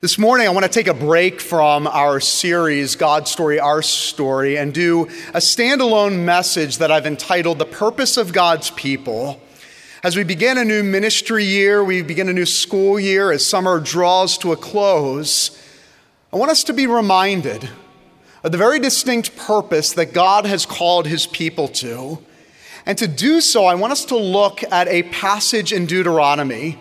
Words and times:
This 0.00 0.16
morning, 0.16 0.46
I 0.46 0.50
want 0.50 0.64
to 0.64 0.70
take 0.70 0.86
a 0.86 0.94
break 0.94 1.40
from 1.40 1.88
our 1.88 2.20
series, 2.20 2.94
God's 2.94 3.32
Story, 3.32 3.58
Our 3.58 3.82
Story, 3.82 4.56
and 4.56 4.72
do 4.72 5.06
a 5.34 5.40
standalone 5.40 6.20
message 6.24 6.78
that 6.78 6.92
I've 6.92 7.04
entitled 7.04 7.58
The 7.58 7.64
Purpose 7.64 8.16
of 8.16 8.32
God's 8.32 8.70
People. 8.70 9.40
As 10.04 10.14
we 10.14 10.22
begin 10.22 10.56
a 10.56 10.64
new 10.64 10.84
ministry 10.84 11.44
year, 11.44 11.82
we 11.82 12.02
begin 12.02 12.28
a 12.28 12.32
new 12.32 12.46
school 12.46 13.00
year, 13.00 13.32
as 13.32 13.44
summer 13.44 13.80
draws 13.80 14.38
to 14.38 14.52
a 14.52 14.56
close, 14.56 15.60
I 16.32 16.36
want 16.36 16.52
us 16.52 16.62
to 16.62 16.72
be 16.72 16.86
reminded 16.86 17.68
of 18.44 18.52
the 18.52 18.58
very 18.58 18.78
distinct 18.78 19.36
purpose 19.36 19.94
that 19.94 20.12
God 20.12 20.46
has 20.46 20.64
called 20.64 21.08
his 21.08 21.26
people 21.26 21.66
to. 21.66 22.24
And 22.86 22.96
to 22.98 23.08
do 23.08 23.40
so, 23.40 23.64
I 23.64 23.74
want 23.74 23.90
us 23.90 24.04
to 24.04 24.16
look 24.16 24.62
at 24.62 24.86
a 24.86 25.02
passage 25.02 25.72
in 25.72 25.86
Deuteronomy 25.86 26.78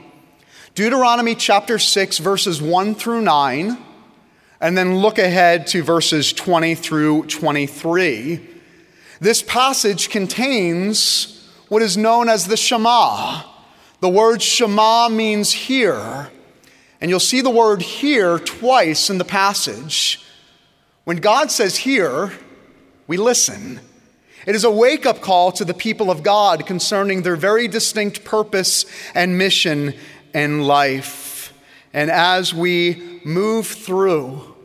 Deuteronomy 0.78 1.34
chapter 1.34 1.80
6, 1.80 2.20
verses 2.20 2.62
1 2.62 2.94
through 2.94 3.22
9, 3.22 3.78
and 4.62 4.78
then 4.78 4.98
look 4.98 5.18
ahead 5.18 5.66
to 5.66 5.82
verses 5.82 6.32
20 6.32 6.76
through 6.76 7.26
23. 7.26 8.48
This 9.20 9.42
passage 9.42 10.12
contains 10.12 11.50
what 11.70 11.82
is 11.82 11.98
known 11.98 12.30
as 12.30 12.46
the 12.46 12.56
Shema. 12.56 13.42
The 14.02 14.10
word 14.10 14.44
Shema 14.44 15.10
means 15.10 15.52
hear, 15.52 16.30
and 17.02 17.10
you'll 17.10 17.20
see 17.20 17.42
the 17.42 17.50
word 17.50 17.82
hear 17.82 18.38
twice 18.38 19.10
in 19.10 19.18
the 19.18 19.26
passage. 19.26 20.24
When 21.06 21.18
God 21.18 21.50
says 21.50 21.78
hear, 21.78 22.34
we 23.08 23.18
listen. 23.18 23.80
It 24.46 24.56
is 24.56 24.64
a 24.64 24.70
wake 24.70 25.08
up 25.08 25.22
call 25.22 25.52
to 25.54 25.66
the 25.66 25.74
people 25.74 26.12
of 26.12 26.22
God 26.22 26.68
concerning 26.68 27.24
their 27.24 27.36
very 27.36 27.68
distinct 27.68 28.24
purpose 28.24 28.86
and 29.16 29.40
mission 29.40 29.96
and 30.38 30.68
life. 30.68 31.52
And 31.94 32.12
as 32.12 32.54
we 32.54 33.22
move 33.26 33.66
through 33.66 34.56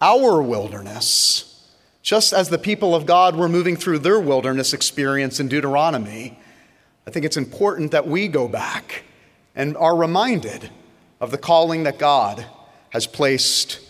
our 0.00 0.40
wilderness, 0.40 1.68
just 2.00 2.32
as 2.32 2.48
the 2.48 2.58
people 2.58 2.94
of 2.94 3.04
God 3.04 3.34
were 3.34 3.48
moving 3.48 3.74
through 3.74 3.98
their 3.98 4.20
wilderness 4.20 4.72
experience 4.72 5.40
in 5.40 5.48
Deuteronomy, 5.48 6.38
I 7.08 7.10
think 7.10 7.24
it's 7.24 7.36
important 7.36 7.90
that 7.90 8.06
we 8.06 8.28
go 8.28 8.46
back 8.46 9.02
and 9.56 9.76
are 9.76 9.96
reminded 9.96 10.70
of 11.20 11.32
the 11.32 11.38
calling 11.38 11.82
that 11.82 11.98
God 11.98 12.46
has 12.90 13.08
placed 13.08 13.80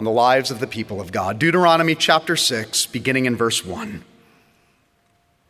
on 0.00 0.04
the 0.04 0.10
lives 0.10 0.50
of 0.50 0.58
the 0.58 0.66
people 0.66 1.00
of 1.00 1.12
God. 1.12 1.38
Deuteronomy 1.38 1.94
chapter 1.94 2.34
6, 2.34 2.86
beginning 2.86 3.26
in 3.26 3.36
verse 3.36 3.64
1. 3.64 4.02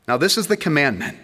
Now, 0.06 0.18
this 0.18 0.36
is 0.36 0.48
the 0.48 0.58
commandment 0.58 1.16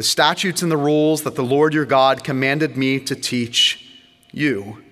the 0.00 0.04
statutes 0.04 0.62
and 0.62 0.72
the 0.72 0.78
rules 0.78 1.24
that 1.24 1.34
the 1.34 1.44
Lord 1.44 1.74
your 1.74 1.84
God 1.84 2.24
commanded 2.24 2.74
me 2.74 2.98
to 3.00 3.14
teach 3.14 3.86
you, 4.32 4.82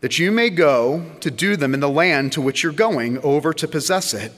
that 0.00 0.18
you 0.18 0.32
may 0.32 0.48
go 0.48 1.04
to 1.20 1.30
do 1.30 1.54
them 1.54 1.74
in 1.74 1.80
the 1.80 1.88
land 1.90 2.32
to 2.32 2.40
which 2.40 2.62
you're 2.62 2.72
going 2.72 3.18
over 3.18 3.52
to 3.52 3.68
possess 3.68 4.14
it, 4.14 4.32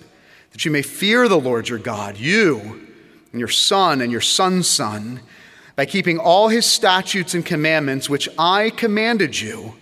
that 0.51 0.65
you 0.65 0.71
may 0.73 0.83
fear 0.83 1.29
the 1.29 1.39
Lord 1.39 1.69
your 1.69 1.79
God, 1.79 2.17
you 2.17 2.89
and 3.31 3.39
your 3.39 3.47
son 3.47 4.01
and 4.01 4.11
your 4.11 4.21
son's 4.21 4.67
son, 4.67 5.21
by 5.77 5.87
keeping 5.87 6.19
all 6.19 6.49
his 6.49 6.67
statutes 6.67 7.33
and 7.33 7.47
commandments 7.47 8.11
which 8.11 8.29
I 8.37 8.71
commanded 8.71 9.41
you 9.41 9.75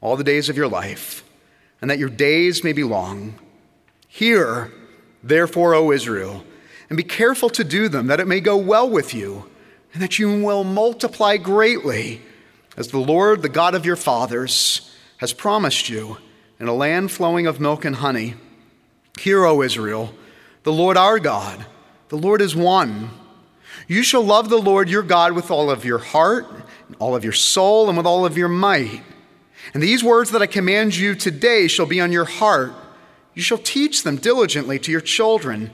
all 0.00 0.16
the 0.16 0.24
days 0.24 0.48
of 0.48 0.56
your 0.56 0.66
life, 0.66 1.22
and 1.80 1.88
that 1.88 2.00
your 2.00 2.10
days 2.10 2.64
may 2.64 2.72
be 2.72 2.82
long. 2.82 3.38
Hear, 4.08 4.72
therefore, 5.22 5.76
O 5.76 5.92
Israel, 5.92 6.42
and 6.88 6.96
be 6.96 7.04
careful 7.04 7.48
to 7.50 7.62
do 7.62 7.88
them, 7.88 8.08
that 8.08 8.18
it 8.18 8.26
may 8.26 8.40
go 8.40 8.56
well 8.56 8.90
with 8.90 9.14
you 9.14 9.46
and 9.92 10.02
that 10.02 10.18
you 10.18 10.42
will 10.42 10.64
multiply 10.64 11.36
greatly, 11.36 12.22
as 12.76 12.88
the 12.88 12.98
Lord, 12.98 13.42
the 13.42 13.48
God 13.48 13.74
of 13.74 13.84
your 13.84 13.96
fathers, 13.96 14.90
has 15.18 15.32
promised 15.32 15.88
you 15.88 16.18
in 16.58 16.68
a 16.68 16.74
land 16.74 17.10
flowing 17.10 17.46
of 17.46 17.60
milk 17.60 17.84
and 17.84 17.96
honey. 17.96 18.34
Hear, 19.20 19.44
O 19.44 19.62
Israel, 19.62 20.14
the 20.62 20.72
Lord 20.72 20.96
our 20.96 21.18
God, 21.18 21.66
the 22.08 22.16
Lord 22.16 22.40
is 22.40 22.56
one. 22.56 23.10
You 23.86 24.02
shall 24.02 24.24
love 24.24 24.48
the 24.48 24.60
Lord 24.60 24.88
your 24.88 25.02
God 25.02 25.32
with 25.32 25.50
all 25.50 25.70
of 25.70 25.84
your 25.84 25.98
heart, 25.98 26.46
and 26.86 26.96
all 26.98 27.14
of 27.14 27.24
your 27.24 27.32
soul, 27.32 27.88
and 27.88 27.96
with 27.96 28.06
all 28.06 28.24
of 28.24 28.38
your 28.38 28.48
might. 28.48 29.02
And 29.74 29.82
these 29.82 30.02
words 30.02 30.30
that 30.30 30.42
I 30.42 30.46
command 30.46 30.96
you 30.96 31.14
today 31.14 31.68
shall 31.68 31.86
be 31.86 32.00
on 32.00 32.12
your 32.12 32.24
heart. 32.24 32.72
You 33.34 33.42
shall 33.42 33.58
teach 33.58 34.02
them 34.02 34.16
diligently 34.16 34.78
to 34.80 34.90
your 34.90 35.00
children, 35.00 35.70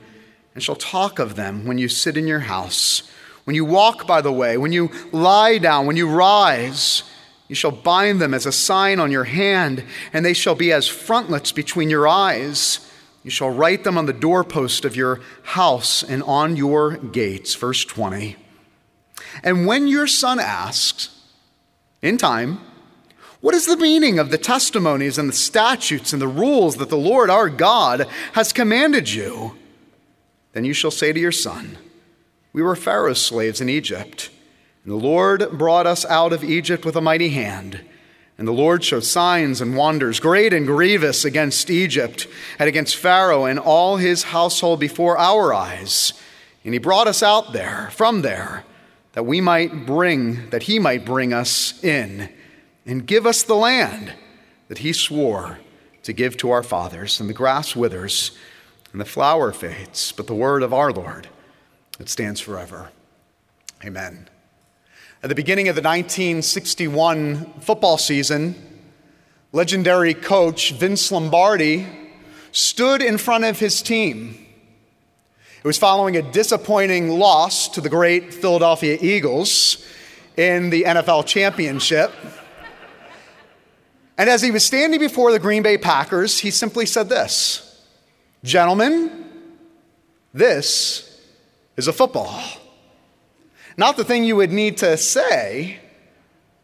and 0.53 0.63
shall 0.63 0.75
talk 0.75 1.19
of 1.19 1.35
them 1.35 1.65
when 1.65 1.77
you 1.77 1.87
sit 1.87 2.17
in 2.17 2.27
your 2.27 2.39
house 2.39 3.09
when 3.49 3.55
you 3.55 3.65
walk 3.65 4.05
by 4.05 4.21
the 4.21 4.31
way, 4.31 4.57
when 4.57 4.71
you 4.71 4.91
lie 5.11 5.57
down, 5.57 5.87
when 5.87 5.97
you 5.97 6.07
rise, 6.07 7.01
you 7.47 7.55
shall 7.55 7.71
bind 7.71 8.21
them 8.21 8.31
as 8.31 8.45
a 8.45 8.51
sign 8.51 8.99
on 8.99 9.09
your 9.09 9.23
hand, 9.23 9.83
and 10.13 10.23
they 10.23 10.35
shall 10.35 10.53
be 10.53 10.71
as 10.71 10.87
frontlets 10.87 11.51
between 11.51 11.89
your 11.89 12.07
eyes. 12.07 12.87
You 13.23 13.31
shall 13.31 13.49
write 13.49 13.83
them 13.83 13.97
on 13.97 14.05
the 14.05 14.13
doorpost 14.13 14.85
of 14.85 14.95
your 14.95 15.21
house 15.41 16.03
and 16.03 16.21
on 16.21 16.57
your 16.57 16.97
gates. 16.97 17.55
Verse 17.55 17.83
20. 17.85 18.35
And 19.41 19.65
when 19.65 19.87
your 19.87 20.05
son 20.05 20.39
asks, 20.39 21.09
in 22.03 22.19
time, 22.19 22.59
what 23.41 23.55
is 23.55 23.65
the 23.65 23.77
meaning 23.77 24.19
of 24.19 24.29
the 24.29 24.37
testimonies 24.37 25.17
and 25.17 25.27
the 25.27 25.33
statutes 25.33 26.13
and 26.13 26.21
the 26.21 26.27
rules 26.27 26.75
that 26.75 26.89
the 26.89 26.97
Lord 26.97 27.31
our 27.31 27.49
God 27.49 28.05
has 28.33 28.53
commanded 28.53 29.11
you? 29.11 29.57
Then 30.53 30.65
you 30.65 30.73
shall 30.73 30.91
say 30.91 31.11
to 31.11 31.19
your 31.19 31.31
son, 31.31 31.79
we 32.53 32.61
were 32.61 32.75
Pharaoh's 32.75 33.21
slaves 33.21 33.61
in 33.61 33.69
Egypt. 33.69 34.29
And 34.83 34.91
the 34.91 34.97
Lord 35.07 35.57
brought 35.57 35.85
us 35.85 36.05
out 36.05 36.33
of 36.33 36.43
Egypt 36.43 36.85
with 36.85 36.95
a 36.95 37.01
mighty 37.01 37.29
hand. 37.29 37.81
And 38.37 38.47
the 38.47 38.53
Lord 38.53 38.83
showed 38.83 39.03
signs 39.03 39.59
and 39.59 39.75
wonders, 39.75 40.19
great 40.19 40.53
and 40.53 40.65
grievous, 40.65 41.25
against 41.25 41.69
Egypt 41.69 42.27
and 42.57 42.69
against 42.69 42.95
Pharaoh 42.95 43.45
and 43.45 43.59
all 43.59 43.97
his 43.97 44.23
household 44.23 44.79
before 44.79 45.17
our 45.17 45.53
eyes. 45.53 46.13
And 46.63 46.73
he 46.73 46.79
brought 46.79 47.07
us 47.07 47.21
out 47.21 47.53
there, 47.53 47.89
from 47.91 48.21
there, 48.21 48.63
that 49.13 49.23
we 49.23 49.41
might 49.41 49.85
bring, 49.85 50.49
that 50.51 50.63
he 50.63 50.79
might 50.79 51.05
bring 51.05 51.33
us 51.33 51.83
in 51.83 52.29
and 52.85 53.05
give 53.05 53.27
us 53.27 53.43
the 53.43 53.55
land 53.55 54.13
that 54.69 54.79
he 54.79 54.93
swore 54.93 55.59
to 56.03 56.13
give 56.13 56.37
to 56.37 56.49
our 56.49 56.63
fathers. 56.63 57.19
And 57.19 57.29
the 57.29 57.33
grass 57.33 57.75
withers 57.75 58.31
and 58.93 59.01
the 59.01 59.05
flower 59.05 59.51
fades, 59.51 60.13
but 60.13 60.27
the 60.27 60.33
word 60.33 60.63
of 60.63 60.73
our 60.73 60.91
Lord 60.91 61.27
it 61.99 62.09
stands 62.09 62.39
forever. 62.39 62.89
Amen. 63.83 64.27
At 65.21 65.29
the 65.29 65.35
beginning 65.35 65.67
of 65.67 65.75
the 65.75 65.81
1961 65.81 67.59
football 67.61 67.97
season, 67.97 68.55
legendary 69.51 70.13
coach 70.13 70.71
Vince 70.71 71.11
Lombardi 71.11 71.85
stood 72.51 73.01
in 73.01 73.17
front 73.17 73.43
of 73.43 73.59
his 73.59 73.81
team. 73.81 74.45
It 75.61 75.67
was 75.67 75.77
following 75.77 76.15
a 76.15 76.21
disappointing 76.21 77.09
loss 77.09 77.67
to 77.69 77.81
the 77.81 77.89
great 77.89 78.33
Philadelphia 78.33 78.97
Eagles 79.01 79.85
in 80.37 80.69
the 80.69 80.83
NFL 80.83 81.25
championship. 81.25 82.13
And 84.17 84.29
as 84.29 84.41
he 84.41 84.51
was 84.51 84.65
standing 84.65 85.01
before 85.01 85.33
the 85.33 85.39
Green 85.39 85.63
Bay 85.63 85.77
Packers, 85.77 86.39
he 86.39 86.51
simply 86.51 86.85
said 86.85 87.09
this 87.09 87.85
Gentlemen, 88.43 89.25
this 90.33 91.08
is 91.79 91.87
a 91.87 91.93
football. 91.93 92.39
Not 93.77 93.95
the 93.95 94.03
thing 94.03 94.25
you 94.25 94.35
would 94.35 94.51
need 94.51 94.77
to 94.77 94.97
say 94.97 95.79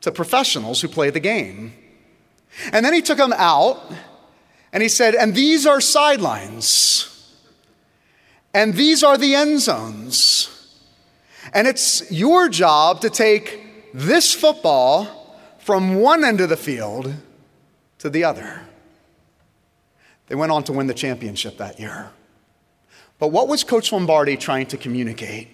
to 0.01 0.11
professionals 0.11 0.81
who 0.81 0.89
play 0.89 1.09
the 1.09 1.21
game. 1.21 1.73
And 2.73 2.85
then 2.85 2.93
he 2.93 3.01
took 3.01 3.17
them 3.17 3.33
out 3.33 3.81
and 4.73 4.83
he 4.83 4.89
said, 4.89 5.15
And 5.15 5.33
these 5.33 5.65
are 5.65 5.79
sidelines. 5.79 7.11
And 8.53 8.73
these 8.73 9.03
are 9.03 9.17
the 9.17 9.35
end 9.35 9.61
zones. 9.61 10.51
And 11.53 11.65
it's 11.65 12.11
your 12.11 12.49
job 12.49 12.99
to 13.01 13.09
take 13.09 13.93
this 13.93 14.33
football 14.33 15.37
from 15.59 15.95
one 15.95 16.25
end 16.25 16.41
of 16.41 16.49
the 16.49 16.57
field 16.57 17.13
to 17.99 18.09
the 18.09 18.25
other. 18.25 18.61
They 20.27 20.35
went 20.35 20.51
on 20.51 20.65
to 20.65 20.73
win 20.73 20.87
the 20.87 20.93
championship 20.93 21.57
that 21.57 21.79
year. 21.79 22.11
But 23.19 23.29
what 23.29 23.47
was 23.47 23.63
Coach 23.63 23.91
Lombardi 23.91 24.37
trying 24.37 24.65
to 24.67 24.77
communicate? 24.77 25.47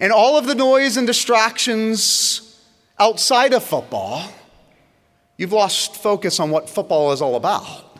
And 0.00 0.12
all 0.12 0.36
of 0.36 0.46
the 0.46 0.54
noise 0.54 0.96
and 0.96 1.06
distractions 1.06 2.60
outside 2.98 3.54
of 3.54 3.64
football, 3.64 4.30
you've 5.36 5.52
lost 5.52 5.96
focus 5.96 6.38
on 6.38 6.50
what 6.50 6.68
football 6.68 7.12
is 7.12 7.22
all 7.22 7.36
about. 7.36 7.98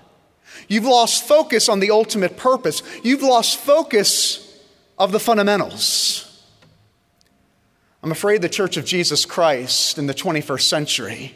You've 0.68 0.84
lost 0.84 1.26
focus 1.26 1.68
on 1.68 1.80
the 1.80 1.90
ultimate 1.90 2.36
purpose. 2.36 2.82
You've 3.02 3.22
lost 3.22 3.58
focus 3.58 4.58
of 4.98 5.10
the 5.10 5.20
fundamentals. 5.20 6.26
I'm 8.02 8.12
afraid 8.12 8.42
the 8.42 8.48
Church 8.48 8.76
of 8.76 8.84
Jesus 8.84 9.24
Christ 9.24 9.98
in 9.98 10.06
the 10.06 10.14
21st 10.14 10.62
century 10.62 11.34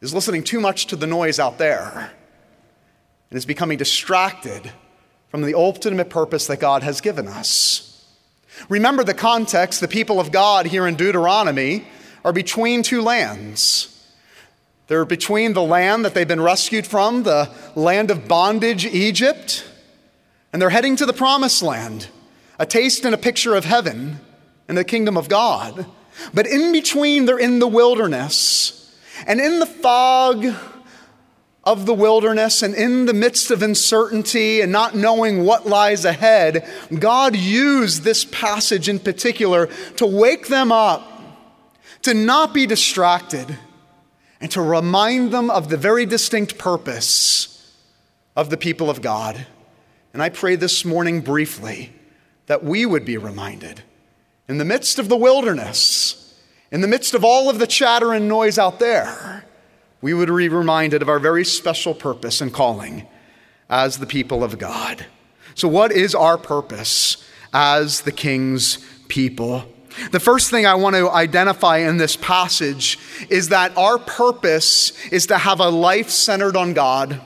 is 0.00 0.14
listening 0.14 0.44
too 0.44 0.60
much 0.60 0.86
to 0.86 0.96
the 0.96 1.06
noise 1.06 1.38
out 1.38 1.58
there 1.58 2.12
and 3.30 3.36
is 3.36 3.44
becoming 3.44 3.78
distracted 3.78 4.72
from 5.30 5.42
the 5.42 5.54
ultimate 5.54 6.10
purpose 6.10 6.46
that 6.48 6.60
God 6.60 6.82
has 6.82 7.00
given 7.00 7.28
us. 7.28 7.86
Remember 8.68 9.04
the 9.04 9.14
context 9.14 9.80
the 9.80 9.88
people 9.88 10.20
of 10.20 10.32
God 10.32 10.66
here 10.66 10.86
in 10.86 10.96
Deuteronomy 10.96 11.86
are 12.24 12.32
between 12.32 12.82
two 12.82 13.00
lands. 13.00 13.86
They're 14.88 15.04
between 15.04 15.52
the 15.52 15.62
land 15.62 16.04
that 16.04 16.14
they've 16.14 16.26
been 16.26 16.42
rescued 16.42 16.86
from, 16.86 17.22
the 17.22 17.48
land 17.76 18.10
of 18.10 18.26
bondage, 18.26 18.84
Egypt, 18.84 19.64
and 20.52 20.60
they're 20.60 20.70
heading 20.70 20.96
to 20.96 21.06
the 21.06 21.12
promised 21.12 21.62
land, 21.62 22.08
a 22.58 22.66
taste 22.66 23.04
and 23.04 23.14
a 23.14 23.18
picture 23.18 23.54
of 23.54 23.64
heaven 23.64 24.18
and 24.68 24.76
the 24.76 24.84
kingdom 24.84 25.16
of 25.16 25.28
God. 25.28 25.86
But 26.34 26.46
in 26.46 26.72
between, 26.72 27.24
they're 27.24 27.38
in 27.38 27.60
the 27.60 27.68
wilderness. 27.68 28.76
And 29.26 29.40
in 29.40 29.60
the 29.60 29.66
fog 29.66 30.44
of 31.64 31.84
the 31.84 31.94
wilderness 31.94 32.62
and 32.62 32.74
in 32.74 33.06
the 33.06 33.12
midst 33.12 33.50
of 33.50 33.62
uncertainty 33.62 34.60
and 34.60 34.72
not 34.72 34.94
knowing 34.94 35.44
what 35.44 35.66
lies 35.66 36.04
ahead, 36.04 36.66
God 36.98 37.36
used 37.36 38.02
this 38.02 38.24
passage 38.24 38.88
in 38.88 38.98
particular 38.98 39.66
to 39.96 40.06
wake 40.06 40.48
them 40.48 40.72
up, 40.72 41.06
to 42.02 42.14
not 42.14 42.54
be 42.54 42.66
distracted, 42.66 43.58
and 44.40 44.50
to 44.52 44.62
remind 44.62 45.32
them 45.32 45.50
of 45.50 45.68
the 45.68 45.76
very 45.76 46.06
distinct 46.06 46.56
purpose 46.56 47.74
of 48.34 48.48
the 48.48 48.56
people 48.56 48.88
of 48.88 49.02
God. 49.02 49.46
And 50.14 50.22
I 50.22 50.30
pray 50.30 50.56
this 50.56 50.84
morning 50.84 51.20
briefly 51.20 51.92
that 52.46 52.64
we 52.64 52.86
would 52.86 53.04
be 53.04 53.18
reminded 53.18 53.82
in 54.48 54.56
the 54.56 54.64
midst 54.64 54.98
of 54.98 55.08
the 55.10 55.16
wilderness, 55.16 56.34
in 56.72 56.80
the 56.80 56.88
midst 56.88 57.12
of 57.14 57.22
all 57.22 57.50
of 57.50 57.58
the 57.58 57.66
chatter 57.66 58.14
and 58.14 58.28
noise 58.28 58.58
out 58.58 58.78
there 58.78 59.44
we 60.02 60.14
would 60.14 60.28
be 60.28 60.48
reminded 60.48 61.02
of 61.02 61.08
our 61.08 61.18
very 61.18 61.44
special 61.44 61.94
purpose 61.94 62.40
and 62.40 62.52
calling 62.52 63.06
as 63.68 63.98
the 63.98 64.06
people 64.06 64.42
of 64.42 64.58
God. 64.58 65.06
So, 65.54 65.68
what 65.68 65.92
is 65.92 66.14
our 66.14 66.38
purpose 66.38 67.24
as 67.52 68.02
the 68.02 68.12
King's 68.12 68.78
people? 69.08 69.64
The 70.12 70.20
first 70.20 70.50
thing 70.50 70.66
I 70.66 70.74
want 70.74 70.96
to 70.96 71.10
identify 71.10 71.78
in 71.78 71.96
this 71.96 72.16
passage 72.16 72.98
is 73.28 73.48
that 73.48 73.76
our 73.76 73.98
purpose 73.98 74.92
is 75.08 75.26
to 75.26 75.38
have 75.38 75.60
a 75.60 75.68
life 75.68 76.10
centered 76.10 76.56
on 76.56 76.74
God. 76.74 77.20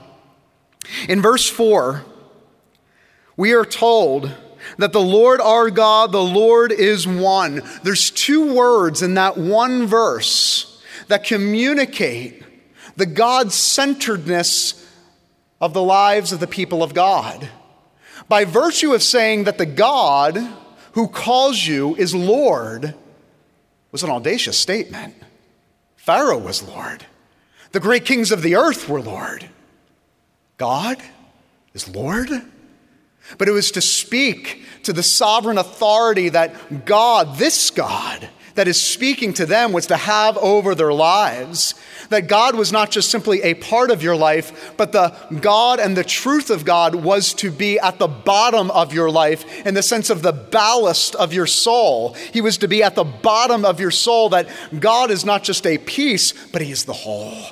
In 1.09 1.21
verse 1.21 1.49
4, 1.49 2.05
we 3.37 3.53
are 3.53 3.65
told 3.65 4.33
that 4.79 4.93
the 4.93 5.01
Lord 5.01 5.41
our 5.41 5.71
God, 5.71 6.13
the 6.13 6.23
Lord 6.23 6.73
is 6.73 7.07
one. 7.07 7.63
There's 7.83 8.11
two 8.11 8.55
words 8.55 9.03
in 9.03 9.15
that 9.15 9.37
one 9.37 9.87
verse 9.87 10.83
that 11.09 11.25
communicate 11.25 12.44
the 12.97 13.07
God 13.07 13.53
centeredness 13.53 14.81
of 15.61 15.73
the 15.73 15.83
lives 15.83 16.33
of 16.33 16.41
the 16.41 16.47
people 16.47 16.83
of 16.83 16.95
God. 16.95 17.49
By 18.29 18.45
virtue 18.45 18.95
of 18.95 19.03
saying 19.03 19.45
that 19.45 19.59
the 19.59 19.67
God 19.67 20.39
who 20.93 21.09
calls 21.09 21.67
you 21.67 21.95
is 21.97 22.15
Lord 22.15 22.95
was 23.91 24.03
an 24.03 24.11
audacious 24.11 24.59
statement. 24.59 25.15
Pharaoh 25.97 26.39
was 26.39 26.63
Lord. 26.63 27.07
The 27.73 27.81
great 27.81 28.05
kings 28.05 28.31
of 28.31 28.43
the 28.43 28.57
earth 28.57 28.89
were 28.89 29.01
Lord. 29.01 29.49
God 30.57 30.99
is 31.73 31.89
Lord. 31.89 32.31
But 33.39 33.49
it 33.49 33.53
was 33.53 33.71
to 33.73 33.81
speak 33.81 34.65
to 34.83 34.93
the 34.93 35.03
sovereign 35.03 35.59
authority 35.59 36.29
that 36.29 36.85
God, 36.85 37.37
this 37.39 37.71
God, 37.71 38.29
that 38.55 38.69
is 38.69 38.81
speaking 38.81 39.33
to 39.35 39.47
them 39.47 39.73
was 39.73 39.87
to 39.87 39.97
have 39.97 40.37
over 40.39 40.75
their 40.75 40.93
lives. 40.93 41.75
That 42.11 42.29
God 42.29 42.55
was 42.55 42.73
not 42.73 42.91
just 42.91 43.11
simply 43.11 43.43
a 43.43 43.55
part 43.55 43.91
of 43.91 44.03
your 44.03 44.17
life, 44.17 44.75
but 44.77 44.93
the 44.93 45.17
God 45.41 45.81
and 45.81 45.97
the 45.97 46.05
truth 46.05 46.51
of 46.51 46.65
God 46.65 46.95
was 46.95 47.35
to 47.35 47.51
be 47.51 47.79
at 47.79 47.99
the 47.99 48.09
bottom 48.09 48.71
of 48.71 48.93
your 48.93 49.11
life 49.11 49.67
in 49.67 49.75
the 49.75 49.83
sense 49.83 50.11
of 50.11 50.23
the 50.23 50.33
ballast 50.33 51.15
of 51.15 51.33
your 51.33 51.47
soul. 51.47 52.15
He 52.33 52.41
was 52.41 52.59
to 52.59 52.69
be 52.69 52.83
at 52.83 52.95
the 52.95 53.05
bottom 53.05 53.65
of 53.65 53.81
your 53.81 53.91
soul, 53.91 54.29
that 54.31 54.49
God 54.79 55.11
is 55.11 55.25
not 55.25 55.43
just 55.43 55.67
a 55.67 55.79
piece, 55.79 56.33
but 56.49 56.63
He 56.63 56.73
is 56.73 56.85
the 56.85 56.93
whole. 56.93 57.45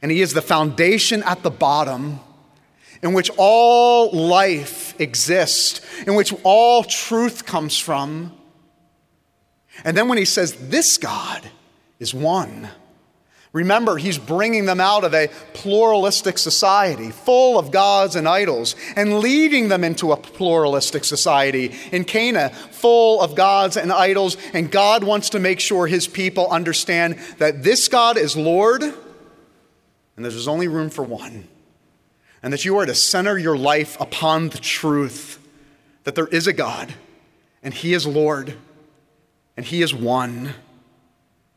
And 0.00 0.10
He 0.10 0.20
is 0.20 0.32
the 0.32 0.42
foundation 0.42 1.22
at 1.24 1.42
the 1.42 1.50
bottom 1.50 2.20
in 3.02 3.12
which 3.12 3.30
all 3.36 4.10
life 4.10 4.98
exists, 5.00 5.80
in 6.06 6.14
which 6.14 6.34
all 6.42 6.82
truth 6.84 7.46
comes 7.46 7.78
from. 7.78 8.32
And 9.84 9.96
then 9.96 10.08
when 10.08 10.18
he 10.18 10.24
says, 10.24 10.54
This 10.68 10.98
God 10.98 11.48
is 11.98 12.12
one, 12.12 12.68
remember, 13.58 13.96
he's 13.96 14.18
bringing 14.18 14.64
them 14.64 14.80
out 14.80 15.04
of 15.04 15.14
a 15.14 15.28
pluralistic 15.52 16.38
society 16.38 17.10
full 17.10 17.58
of 17.58 17.70
gods 17.70 18.16
and 18.16 18.26
idols 18.26 18.74
and 18.96 19.18
leading 19.18 19.68
them 19.68 19.84
into 19.84 20.12
a 20.12 20.16
pluralistic 20.16 21.04
society 21.04 21.74
in 21.92 22.04
Canaan 22.04 22.50
full 22.50 23.20
of 23.20 23.34
gods 23.34 23.76
and 23.76 23.92
idols. 23.92 24.36
And 24.52 24.70
God 24.70 25.04
wants 25.04 25.30
to 25.30 25.38
make 25.38 25.60
sure 25.60 25.86
his 25.86 26.08
people 26.08 26.48
understand 26.48 27.18
that 27.38 27.62
this 27.62 27.88
God 27.88 28.16
is 28.16 28.36
Lord 28.36 28.82
and 28.82 30.24
there's 30.24 30.48
only 30.48 30.68
room 30.68 30.90
for 30.90 31.04
one. 31.04 31.48
And 32.42 32.52
that 32.52 32.64
you 32.64 32.78
are 32.78 32.86
to 32.86 32.94
center 32.94 33.36
your 33.36 33.56
life 33.56 34.00
upon 34.00 34.48
the 34.48 34.58
truth 34.58 35.38
that 36.04 36.14
there 36.14 36.28
is 36.28 36.46
a 36.46 36.52
God 36.52 36.94
and 37.62 37.74
he 37.74 37.92
is 37.92 38.06
Lord 38.06 38.56
and 39.58 39.66
He 39.66 39.82
is 39.82 39.92
one. 39.92 40.54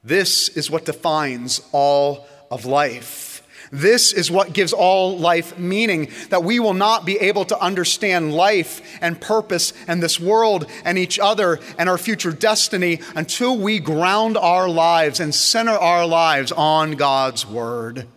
This 0.03 0.49
is 0.49 0.71
what 0.71 0.85
defines 0.85 1.61
all 1.71 2.27
of 2.49 2.65
life. 2.65 3.31
This 3.71 4.11
is 4.11 4.29
what 4.29 4.51
gives 4.51 4.73
all 4.73 5.17
life 5.17 5.57
meaning, 5.57 6.09
that 6.29 6.43
we 6.43 6.59
will 6.59 6.73
not 6.73 7.05
be 7.05 7.17
able 7.19 7.45
to 7.45 7.59
understand 7.59 8.33
life 8.33 8.81
and 9.01 9.19
purpose 9.19 9.71
and 9.87 10.03
this 10.03 10.19
world 10.19 10.69
and 10.83 10.97
each 10.97 11.19
other 11.19 11.59
and 11.77 11.87
our 11.87 11.97
future 11.97 12.33
destiny 12.33 12.99
until 13.15 13.57
we 13.57 13.79
ground 13.79 14.37
our 14.37 14.67
lives 14.67 15.21
and 15.21 15.33
center 15.33 15.71
our 15.71 16.05
lives 16.05 16.51
on 16.51 16.93
God's 16.93 17.47
Word. 17.47 18.07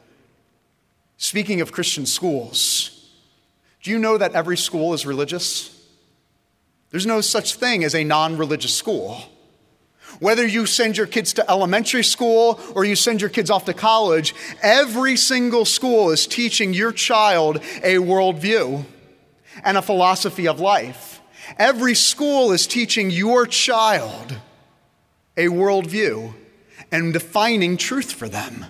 Speaking 1.18 1.60
of 1.60 1.70
Christian 1.70 2.04
schools, 2.04 2.90
do 3.82 3.92
you 3.92 3.98
know 3.98 4.18
that 4.18 4.34
every 4.34 4.56
school 4.56 4.92
is 4.92 5.06
religious? 5.06 5.70
There's 6.90 7.06
no 7.06 7.20
such 7.20 7.54
thing 7.54 7.84
as 7.84 7.94
a 7.94 8.02
non 8.02 8.36
religious 8.38 8.74
school. 8.74 9.18
Whether 10.20 10.46
you 10.46 10.66
send 10.66 10.96
your 10.96 11.06
kids 11.06 11.32
to 11.34 11.50
elementary 11.50 12.04
school 12.04 12.60
or 12.74 12.84
you 12.84 12.96
send 12.96 13.20
your 13.20 13.30
kids 13.30 13.50
off 13.50 13.64
to 13.66 13.74
college, 13.74 14.34
every 14.62 15.16
single 15.16 15.64
school 15.64 16.10
is 16.10 16.26
teaching 16.26 16.72
your 16.72 16.92
child 16.92 17.56
a 17.82 17.96
worldview 17.96 18.84
and 19.64 19.76
a 19.76 19.82
philosophy 19.82 20.46
of 20.46 20.60
life. 20.60 21.20
Every 21.58 21.94
school 21.94 22.52
is 22.52 22.66
teaching 22.66 23.10
your 23.10 23.46
child 23.46 24.38
a 25.36 25.46
worldview 25.46 26.34
and 26.90 27.12
defining 27.12 27.76
truth 27.76 28.12
for 28.12 28.28
them. 28.28 28.66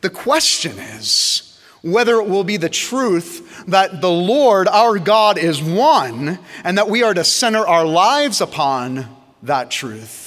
The 0.00 0.10
question 0.10 0.78
is 0.78 1.58
whether 1.82 2.16
it 2.16 2.28
will 2.28 2.44
be 2.44 2.56
the 2.56 2.68
truth 2.68 3.64
that 3.66 4.00
the 4.00 4.10
Lord 4.10 4.68
our 4.68 4.98
God 4.98 5.38
is 5.38 5.62
one 5.62 6.38
and 6.62 6.78
that 6.78 6.88
we 6.88 7.02
are 7.02 7.14
to 7.14 7.24
center 7.24 7.66
our 7.66 7.84
lives 7.84 8.40
upon 8.40 9.06
that 9.42 9.70
truth 9.70 10.23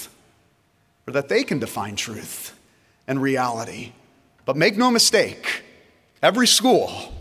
or 1.08 1.14
that 1.14 1.30
they 1.30 1.44
can 1.44 1.60
define 1.60 1.96
truth 1.96 2.60
and 3.08 3.22
reality. 3.22 3.94
But 4.46 4.58
make 4.58 4.78
no 4.78 4.92
mistake, 4.92 5.64
every 6.22 6.48
school 6.48 7.14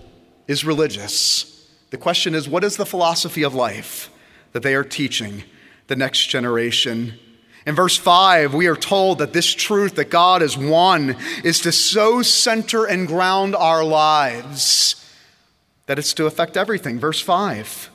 is 0.49 0.64
religious. 0.64 1.71
The 1.90 1.97
question 1.97 2.35
is 2.35 2.49
what 2.49 2.64
is 2.64 2.76
the 2.76 2.87
philosophy 2.87 3.45
of 3.45 3.55
life 3.55 4.11
that 4.52 4.62
they 4.62 4.75
are 4.75 4.85
teaching 4.85 5.45
the 5.87 5.97
next 5.97 6.26
generation? 6.26 7.14
In 7.64 7.75
verse 7.75 7.97
5, 7.97 8.55
we 8.55 8.66
are 8.69 8.76
told 8.76 9.19
that 9.19 9.33
this 9.33 9.52
truth 9.52 9.97
that 9.97 10.11
God 10.11 10.43
is 10.43 10.57
one 10.57 11.16
is 11.43 11.61
to 11.61 11.73
so 11.73 12.23
center 12.23 12.85
and 12.85 13.09
ground 13.09 13.57
our 13.57 13.85
lives 13.85 15.05
that 15.87 15.99
it's 15.99 16.14
to 16.14 16.26
affect 16.26 16.57
everything. 16.57 16.99
Verse 16.99 17.21
5. 17.21 17.90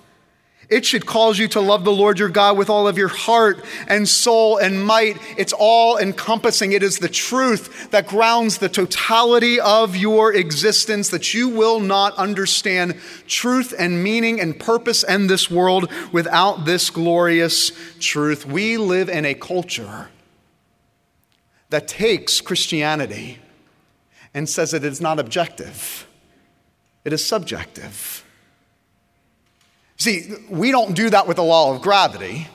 It 0.71 0.85
should 0.85 1.05
cause 1.05 1.37
you 1.37 1.49
to 1.49 1.59
love 1.59 1.83
the 1.83 1.91
Lord 1.91 2.17
your 2.17 2.29
God 2.29 2.57
with 2.57 2.69
all 2.69 2.87
of 2.87 2.97
your 2.97 3.09
heart 3.09 3.65
and 3.89 4.07
soul 4.07 4.57
and 4.57 4.81
might. 4.81 5.17
It's 5.37 5.51
all 5.51 5.97
encompassing. 5.97 6.71
It 6.71 6.81
is 6.81 6.99
the 6.99 7.09
truth 7.09 7.91
that 7.91 8.07
grounds 8.07 8.57
the 8.57 8.69
totality 8.69 9.59
of 9.59 9.97
your 9.97 10.33
existence 10.33 11.09
that 11.09 11.33
you 11.33 11.49
will 11.49 11.81
not 11.81 12.15
understand 12.15 12.95
truth 13.27 13.73
and 13.77 14.01
meaning 14.01 14.39
and 14.39 14.57
purpose 14.57 15.03
and 15.03 15.29
this 15.29 15.51
world 15.51 15.91
without 16.13 16.63
this 16.63 16.89
glorious 16.89 17.73
truth. 17.99 18.45
We 18.45 18.77
live 18.77 19.09
in 19.09 19.25
a 19.25 19.33
culture 19.33 20.07
that 21.69 21.89
takes 21.89 22.39
Christianity 22.39 23.39
and 24.33 24.47
says 24.47 24.73
it 24.73 24.85
is 24.85 25.01
not 25.01 25.19
objective, 25.19 26.07
it 27.03 27.11
is 27.11 27.25
subjective. 27.25 28.23
See, 30.01 30.33
we 30.49 30.71
don't 30.71 30.95
do 30.95 31.11
that 31.11 31.27
with 31.27 31.37
the 31.37 31.43
law 31.43 31.75
of 31.75 31.83
gravity. 31.83 32.47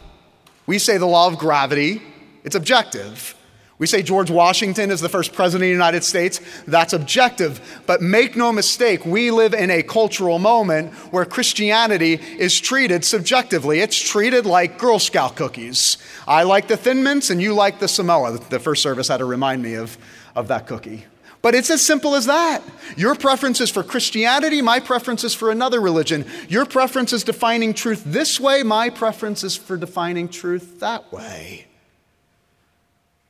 We 0.66 0.80
say 0.80 0.98
the 0.98 1.06
law 1.06 1.28
of 1.28 1.38
gravity, 1.38 2.02
it's 2.42 2.56
objective. 2.56 3.36
We 3.78 3.86
say 3.86 4.02
George 4.02 4.32
Washington 4.32 4.90
is 4.90 5.00
the 5.00 5.08
first 5.08 5.32
president 5.32 5.62
of 5.62 5.68
the 5.68 5.72
United 5.72 6.02
States. 6.02 6.40
That's 6.66 6.92
objective. 6.92 7.82
But 7.86 8.02
make 8.02 8.34
no 8.34 8.50
mistake, 8.50 9.06
we 9.06 9.30
live 9.30 9.54
in 9.54 9.70
a 9.70 9.84
cultural 9.84 10.40
moment 10.40 10.92
where 11.12 11.24
Christianity 11.24 12.14
is 12.14 12.60
treated 12.60 13.04
subjectively. 13.04 13.78
It's 13.78 13.96
treated 13.96 14.44
like 14.44 14.76
Girl 14.76 14.98
Scout 14.98 15.36
cookies. 15.36 15.98
I 16.26 16.42
like 16.42 16.66
the 16.66 16.76
Thin 16.76 17.04
Mints 17.04 17.30
and 17.30 17.40
you 17.40 17.54
like 17.54 17.78
the 17.78 17.86
Samoa. 17.86 18.38
The 18.38 18.58
first 18.58 18.82
service 18.82 19.06
had 19.06 19.18
to 19.18 19.24
remind 19.24 19.62
me 19.62 19.74
of, 19.74 19.96
of 20.34 20.48
that 20.48 20.66
cookie. 20.66 21.04
But 21.46 21.54
it's 21.54 21.70
as 21.70 21.80
simple 21.80 22.16
as 22.16 22.26
that. 22.26 22.60
Your 22.96 23.14
preference 23.14 23.60
is 23.60 23.70
for 23.70 23.84
Christianity, 23.84 24.60
my 24.62 24.80
preference 24.80 25.22
is 25.22 25.32
for 25.32 25.52
another 25.52 25.80
religion. 25.80 26.26
Your 26.48 26.66
preference 26.66 27.12
is 27.12 27.22
defining 27.22 27.72
truth 27.72 28.02
this 28.04 28.40
way, 28.40 28.64
my 28.64 28.90
preference 28.90 29.44
is 29.44 29.54
for 29.54 29.76
defining 29.76 30.28
truth 30.28 30.80
that 30.80 31.12
way. 31.12 31.68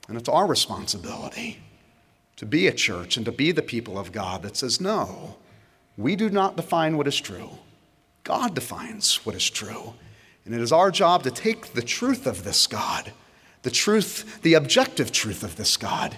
And 0.09 0.17
it's 0.17 0.31
our 0.31 0.47
responsibility 0.47 1.59
to 2.37 2.47
be 2.47 2.67
a 2.67 2.73
church 2.73 3.19
and 3.19 3.27
to 3.27 3.33
be 3.33 3.53
the 3.53 3.61
people 3.61 3.99
of 3.99 4.13
God 4.13 4.41
that 4.45 4.57
says, 4.57 4.81
no, 4.81 5.37
we 5.99 6.17
do 6.17 6.31
not 6.31 6.57
define 6.57 6.97
what 6.97 7.07
is 7.07 7.21
true. 7.21 7.51
God 8.25 8.55
defines 8.55 9.27
what 9.27 9.35
is 9.35 9.51
true. 9.51 9.93
And 10.47 10.55
it 10.55 10.63
is 10.63 10.73
our 10.73 10.91
job 10.91 11.23
to 11.25 11.31
take 11.31 11.75
the 11.75 11.83
truth 11.83 12.27
of 12.27 12.45
this 12.45 12.67
God, 12.67 13.13
the 13.61 13.71
truth, 13.71 14.41
the 14.41 14.55
objective 14.55 15.13
truth 15.13 15.43
of 15.43 15.57
this 15.57 15.77
God, 15.77 16.17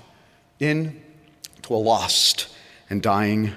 into 1.69 1.75
a 1.75 1.85
lost 1.85 2.49
and 2.89 3.03
dying 3.03 3.53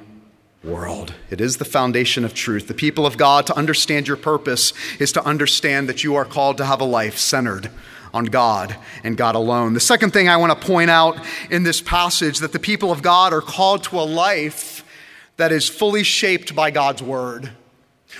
world. 0.63 1.13
It 1.29 1.39
is 1.39 1.57
the 1.57 1.65
foundation 1.65 2.25
of 2.25 2.33
truth. 2.33 2.67
The 2.67 2.73
people 2.73 3.05
of 3.05 3.17
God, 3.17 3.47
to 3.47 3.55
understand 3.55 4.07
your 4.07 4.17
purpose, 4.17 4.73
is 4.99 5.13
to 5.13 5.23
understand 5.23 5.87
that 5.87 6.03
you 6.03 6.15
are 6.15 6.25
called 6.25 6.57
to 6.57 6.65
have 6.65 6.81
a 6.81 6.85
life 6.85 7.17
centered 7.17 7.69
on 8.13 8.25
God 8.25 8.75
and 9.03 9.15
God 9.15 9.35
alone. 9.35 9.73
The 9.73 9.79
second 9.79 10.11
thing 10.11 10.27
I 10.27 10.37
want 10.37 10.59
to 10.59 10.67
point 10.67 10.89
out 10.89 11.25
in 11.49 11.63
this 11.63 11.79
passage 11.79 12.39
that 12.39 12.51
the 12.51 12.59
people 12.59 12.91
of 12.91 13.01
God 13.01 13.31
are 13.31 13.41
called 13.41 13.83
to 13.85 13.99
a 13.99 14.03
life 14.03 14.83
that 15.37 15.53
is 15.53 15.69
fully 15.69 16.03
shaped 16.03 16.53
by 16.53 16.69
God's 16.69 17.01
word. 17.01 17.51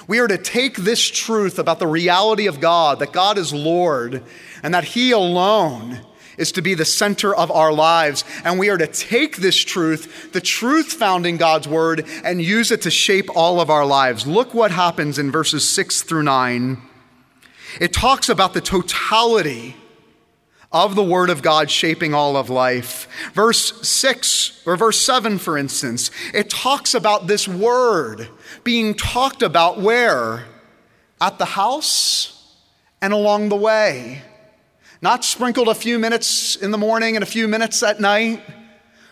We 0.08 0.20
are 0.20 0.28
to 0.28 0.38
take 0.38 0.78
this 0.78 1.06
truth 1.06 1.60
about 1.60 1.80
the 1.80 1.88
reality 1.88 2.48
of 2.48 2.62
God, 2.62 3.00
that 3.00 3.12
God 3.12 3.38
is 3.38 3.54
Lord, 3.54 4.24
and 4.64 4.74
that 4.74 4.86
He 4.86 5.12
alone 5.12 6.00
is 6.38 6.52
to 6.54 6.62
be 6.62 6.74
the 6.74 6.86
center 6.86 7.34
of 7.36 7.52
our 7.52 7.74
lives. 7.74 8.24
And 8.44 8.60
we 8.60 8.70
are 8.70 8.78
to 8.78 8.88
take 8.88 9.38
this 9.38 9.58
truth, 9.58 10.32
the 10.34 10.42
truth 10.42 10.94
found 10.94 11.26
in 11.26 11.38
God's 11.38 11.68
word, 11.68 12.06
and 12.24 12.42
use 12.42 12.72
it 12.72 12.82
to 12.84 12.92
shape 12.92 13.30
all 13.36 13.60
of 13.60 13.70
our 13.70 13.86
lives. 13.86 14.26
Look 14.28 14.54
what 14.54 14.72
happens 14.72 15.18
in 15.20 15.32
verses 15.32 15.68
6 15.68 16.04
through 16.04 16.24
9. 16.24 16.82
It 17.80 17.94
talks 17.94 18.30
about 18.30 18.54
the 18.54 18.62
totality 18.62 19.76
of 20.72 20.96
the 20.96 21.04
Word 21.04 21.30
of 21.30 21.42
God 21.42 21.70
shaping 21.70 22.14
all 22.14 22.38
of 22.38 22.50
life. 22.50 23.08
Verse 23.34 23.88
6 23.88 24.64
or 24.66 24.78
verse 24.78 25.00
7, 25.00 25.38
for 25.38 25.58
instance, 25.58 26.12
it 26.34 26.50
talks 26.50 26.94
about 26.94 27.28
this 27.28 27.48
Word 27.48 28.30
being 28.64 28.94
talked 28.94 29.42
about 29.42 29.80
where? 29.80 30.46
At 31.20 31.38
the 31.38 31.46
house 31.46 32.56
and 33.02 33.14
along 33.14 33.50
the 33.50 33.56
way. 33.56 34.24
Not 35.02 35.26
sprinkled 35.26 35.68
a 35.68 35.76
few 35.76 35.98
minutes 35.98 36.56
in 36.56 36.70
the 36.70 36.78
morning 36.78 37.16
and 37.16 37.24
a 37.24 37.28
few 37.28 37.48
minutes 37.48 37.82
at 37.82 38.00
night, 38.00 38.44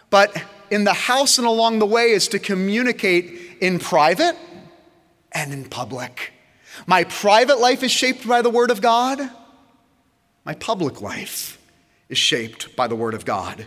but 0.10 0.36
in 0.70 0.84
the 0.84 0.94
house 0.94 1.40
and 1.40 1.48
along 1.48 1.80
the 1.80 1.86
way 1.86 2.12
is 2.12 2.28
to 2.28 2.40
communicate 2.40 3.58
in 3.60 3.80
private 3.80 4.36
and 5.32 5.52
in 5.52 5.66
public. 5.66 6.32
My 6.86 7.04
private 7.06 7.60
life 7.60 7.82
is 7.82 7.92
shaped 7.92 8.28
by 8.28 8.42
the 8.44 8.50
Word 8.52 8.70
of 8.70 8.82
God. 8.82 9.20
My 10.46 10.54
public 10.54 11.02
life 11.02 11.60
is 12.08 12.18
shaped 12.18 12.76
by 12.76 12.88
the 12.88 12.96
Word 12.96 13.16
of 13.16 13.26
God 13.26 13.66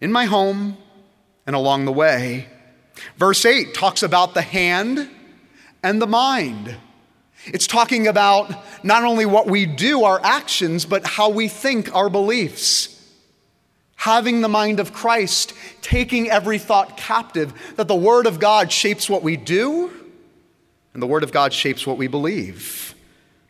in 0.00 0.10
my 0.10 0.24
home 0.24 0.76
and 1.46 1.54
along 1.54 1.84
the 1.84 1.92
way. 1.92 2.48
Verse 3.16 3.44
8 3.44 3.74
talks 3.74 4.02
about 4.02 4.34
the 4.34 4.42
hand 4.42 5.08
and 5.82 6.02
the 6.02 6.06
mind. 6.06 6.76
It's 7.46 7.66
talking 7.66 8.06
about 8.06 8.52
not 8.84 9.04
only 9.04 9.26
what 9.26 9.46
we 9.46 9.66
do, 9.66 10.04
our 10.04 10.20
actions, 10.22 10.84
but 10.84 11.06
how 11.06 11.30
we 11.30 11.48
think, 11.48 11.94
our 11.94 12.10
beliefs. 12.10 12.96
Having 13.96 14.40
the 14.40 14.48
mind 14.48 14.80
of 14.80 14.92
Christ, 14.92 15.52
taking 15.82 16.30
every 16.30 16.58
thought 16.58 16.96
captive, 16.96 17.52
that 17.76 17.88
the 17.88 17.94
Word 17.94 18.26
of 18.26 18.38
God 18.38 18.72
shapes 18.72 19.08
what 19.08 19.22
we 19.22 19.36
do, 19.36 19.90
and 20.94 21.02
the 21.02 21.06
Word 21.06 21.22
of 21.22 21.32
God 21.32 21.52
shapes 21.52 21.86
what 21.86 21.96
we 21.96 22.08
believe. 22.08 22.94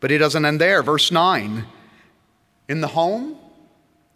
But 0.00 0.10
it 0.10 0.18
doesn't 0.18 0.44
end 0.44 0.60
there. 0.60 0.82
Verse 0.82 1.10
9 1.10 1.66
in 2.68 2.80
the 2.80 2.86
home 2.86 3.36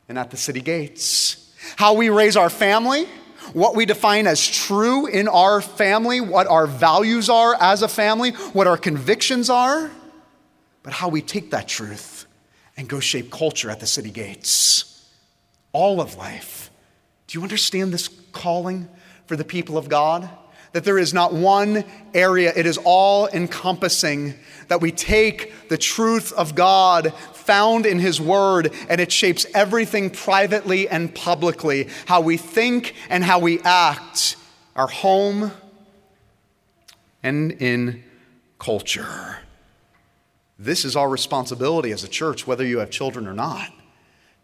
and 0.09 0.17
at 0.17 0.31
the 0.31 0.37
city 0.37 0.61
gates. 0.61 1.53
How 1.77 1.95
we 1.95 2.09
raise 2.09 2.37
our 2.37 2.49
family, 2.49 3.09
what 3.53 3.77
we 3.77 3.87
define 3.87 4.27
as 4.27 4.47
true 4.47 5.07
in 5.07 5.29
our 5.29 5.61
family, 5.61 6.21
what 6.21 6.47
our 6.47 6.67
values 6.67 7.29
are 7.29 7.55
as 7.61 7.83
a 7.83 7.89
family, 7.89 8.31
what 8.53 8.67
our 8.67 8.77
convictions 8.77 9.51
are, 9.51 9.91
but 10.83 10.93
how 10.93 11.09
we 11.09 11.23
take 11.23 11.51
that 11.51 11.69
truth 11.69 12.27
and 12.77 12.89
go 12.89 13.01
shape 13.01 13.31
culture 13.31 13.71
at 13.71 13.81
the 13.81 13.87
city 13.87 14.11
gates. 14.11 15.09
All 15.73 16.01
of 16.01 16.17
life. 16.17 16.71
Do 17.27 17.39
you 17.39 17.43
understand 17.43 17.93
this 17.93 18.09
calling 18.33 18.89
for 19.27 19.37
the 19.37 19.45
people 19.45 19.79
of 19.79 19.89
God? 19.89 20.29
That 20.73 20.85
there 20.85 20.99
is 20.99 21.15
not 21.15 21.33
one 21.33 21.85
area, 22.15 22.53
it 22.55 22.67
is 22.67 22.79
all 22.85 23.29
encompassing. 23.29 24.35
That 24.69 24.81
we 24.81 24.91
take 24.91 25.69
the 25.69 25.79
truth 25.79 26.33
of 26.33 26.55
God 26.55 27.13
found 27.47 27.87
in 27.87 27.99
His 27.99 28.21
Word, 28.21 28.73
and 28.89 29.01
it 29.01 29.13
shapes 29.13 29.47
everything 29.55 30.11
privately 30.11 30.89
and 30.89 31.15
publicly 31.15 31.89
how 32.07 32.21
we 32.21 32.37
think 32.37 32.95
and 33.09 33.23
how 33.25 33.39
we 33.39 33.61
act, 33.61 34.37
our 34.77 34.89
home 34.89 35.53
and 37.23 37.53
in 37.53 38.05
culture. 38.59 39.39
This 40.59 40.85
is 40.85 40.97
our 40.97 41.09
responsibility 41.09 41.91
as 41.91 42.05
a 42.05 42.09
church, 42.09 42.47
whether 42.47 42.65
you 42.65 42.79
have 42.79 42.91
children 42.91 43.27
or 43.27 43.35
not, 43.35 43.71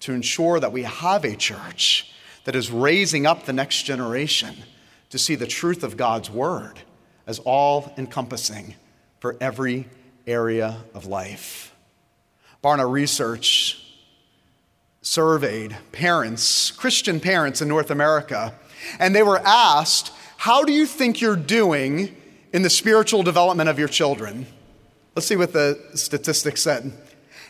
to 0.00 0.12
ensure 0.12 0.58
that 0.58 0.72
we 0.72 0.82
have 0.82 1.24
a 1.24 1.36
church 1.36 2.12
that 2.44 2.56
is 2.56 2.70
raising 2.70 3.26
up 3.26 3.44
the 3.44 3.52
next 3.52 3.82
generation 3.82 4.56
to 5.10 5.18
see 5.18 5.34
the 5.34 5.46
truth 5.46 5.84
of 5.84 5.96
God's 5.96 6.30
Word 6.30 6.80
as 7.26 7.38
all 7.40 7.92
encompassing 7.96 8.74
for 9.20 9.36
every 9.40 9.88
area 10.26 10.78
of 10.94 11.06
life. 11.06 11.74
Barna 12.62 12.90
Research 12.90 13.76
surveyed 15.02 15.76
parents, 15.92 16.70
Christian 16.70 17.20
parents 17.20 17.62
in 17.62 17.68
North 17.68 17.90
America, 17.90 18.54
and 18.98 19.14
they 19.14 19.22
were 19.22 19.40
asked, 19.44 20.12
How 20.36 20.64
do 20.64 20.72
you 20.72 20.86
think 20.86 21.20
you're 21.20 21.36
doing 21.36 22.14
in 22.52 22.62
the 22.62 22.70
spiritual 22.70 23.22
development 23.22 23.68
of 23.68 23.78
your 23.78 23.88
children? 23.88 24.46
Let's 25.14 25.26
see 25.26 25.36
what 25.36 25.52
the 25.52 25.80
statistics 25.94 26.62
said. 26.62 26.92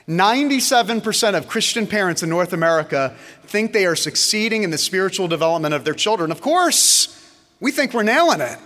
97% 0.09 1.37
of 1.37 1.47
Christian 1.47 1.87
parents 1.87 2.23
in 2.23 2.29
North 2.29 2.52
America 2.52 3.14
think 3.45 3.73
they 3.73 3.87
are 3.87 3.97
succeeding 3.97 4.62
in 4.62 4.71
the 4.71 4.79
spiritual 4.79 5.29
development 5.29 5.75
of 5.75 5.85
their 5.85 5.95
children. 5.95 6.31
Of 6.31 6.40
course, 6.40 7.17
we 7.61 7.71
think 7.71 7.93
we're 7.93 8.02
nailing 8.02 8.40
it. 8.40 8.59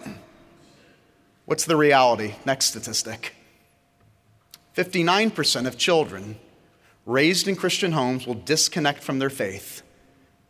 What's 1.44 1.64
the 1.64 1.76
reality? 1.76 2.34
Next 2.46 2.66
statistic. 2.66 3.34
59% 4.75 5.66
of 5.66 5.78
children 5.78 6.37
raised 7.07 7.47
in 7.47 7.54
Christian 7.54 7.93
homes 7.93 8.26
will 8.26 8.35
disconnect 8.35 9.02
from 9.02 9.19
their 9.19 9.31
faith 9.31 9.83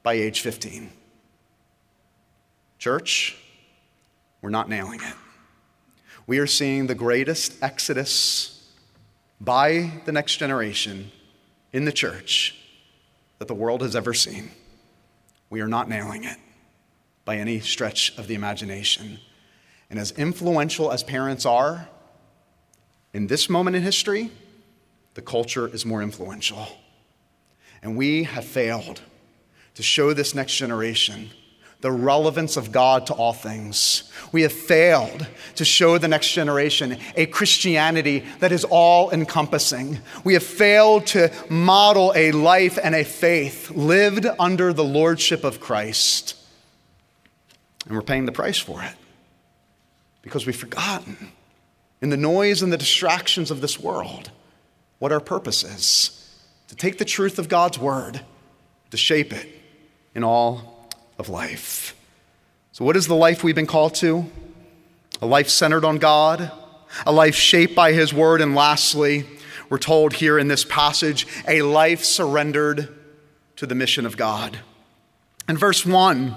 by 0.03 0.15
age 0.15 0.41
15. 0.41 0.91
Church, 2.79 3.37
we're 4.41 4.51
not 4.51 4.69
nailing 4.69 5.01
it. 5.01 5.15
We 6.27 6.39
are 6.39 6.47
seeing 6.47 6.87
the 6.87 6.95
greatest 6.95 7.63
exodus 7.63 8.71
by 9.41 10.01
the 10.07 10.13
next 10.13 10.37
generation 10.37 11.11
in 11.73 11.85
the 11.85 11.93
church 11.93 12.59
that 13.39 13.49
the 13.49 13.55
world 13.55 13.83
has 13.83 13.95
ever 13.95 14.15
seen. 14.15 14.51
We 15.51 15.61
are 15.61 15.69
not 15.69 15.89
nailing 15.89 16.25
it 16.25 16.39
by 17.25 17.37
any 17.37 17.61
stretch 17.61 18.17
of 18.17 18.27
the 18.27 18.35
imagination. 18.35 19.19
And 19.91 19.99
as 19.99 20.13
influential 20.13 20.93
as 20.93 21.03
parents 21.03 21.45
are, 21.45 21.89
in 23.15 23.29
this 23.29 23.49
moment 23.49 23.77
in 23.77 23.83
history, 23.83 24.31
the 25.15 25.23
culture 25.23 25.69
is 25.69 25.87
more 25.87 26.03
influential. 26.03 26.67
And 27.83 27.97
we 27.97 28.25
have 28.25 28.45
failed 28.45 29.01
to 29.77 29.83
show 29.83 30.13
this 30.13 30.35
next 30.35 30.57
generation 30.57 31.31
the 31.81 31.93
relevance 31.93 32.57
of 32.57 32.73
God 32.73 33.07
to 33.09 33.13
all 33.13 33.35
things. 33.35 34.11
We 34.33 34.41
have 34.41 34.55
failed 34.55 35.27
to 35.57 35.67
show 35.67 35.99
the 35.99 36.09
next 36.09 36.33
generation 36.33 36.99
a 37.15 37.27
Christianity 37.27 38.25
that 38.41 38.53
is 38.53 38.65
all 38.65 39.11
encompassing. 39.11 40.01
We 40.25 40.33
have 40.33 40.43
failed 40.43 41.07
to 41.09 41.31
model 41.51 42.15
a 42.17 42.33
life 42.33 42.79
and 42.83 42.95
a 42.95 43.05
faith 43.05 43.71
lived 43.71 44.27
under 44.39 44.73
the 44.73 44.83
lordship 44.83 45.45
of 45.45 45.61
Christ. 45.61 46.37
And 47.85 47.95
we're 47.95 48.03
paying 48.03 48.25
the 48.25 48.33
price 48.33 48.59
for 48.59 48.83
it 48.83 48.95
because 50.23 50.47
we've 50.47 50.57
forgotten 50.57 51.33
in 52.05 52.11
the 52.11 52.19
noise 52.19 52.61
and 52.61 52.71
the 52.71 52.77
distractions 52.77 53.51
of 53.51 53.63
this 53.63 53.81
world 53.81 54.31
what 54.99 55.11
our 55.11 55.21
purpose 55.21 55.65
is 55.65 56.39
to 56.69 56.77
take 56.77 56.99
the 56.99 57.05
truth 57.07 57.39
of 57.39 57.49
God's 57.49 57.79
word, 57.79 58.21
to 58.91 58.99
shape 58.99 59.33
it 59.33 59.49
in 60.15 60.23
all 60.23 60.87
of 61.17 61.31
life. 61.31 61.97
So, 62.73 62.85
what 62.85 62.95
is 62.95 63.07
the 63.07 63.15
life 63.15 63.43
we've 63.43 63.55
been 63.55 63.67
called 63.67 63.95
to? 63.97 64.31
A 65.23 65.27
life 65.27 65.49
centered 65.49 65.83
on 65.83 65.97
God, 65.97 66.53
a 67.07 67.11
life 67.11 67.35
shaped 67.35 67.75
by 67.75 67.95
His 67.95 68.13
word, 68.13 68.43
and 68.43 68.55
lastly, 68.55 69.25
we're 69.71 69.79
told 69.79 70.13
here 70.13 70.39
in 70.39 70.49
this 70.49 70.63
passage, 70.63 71.27
a 71.49 71.63
life 71.63 72.05
surrendered 72.05 72.95
to 73.57 73.65
the 73.65 73.75
mission 73.75 74.05
of 74.05 74.19
God. 74.19 74.59
In 75.49 75.57
verse 75.57 75.87
1, 75.87 76.35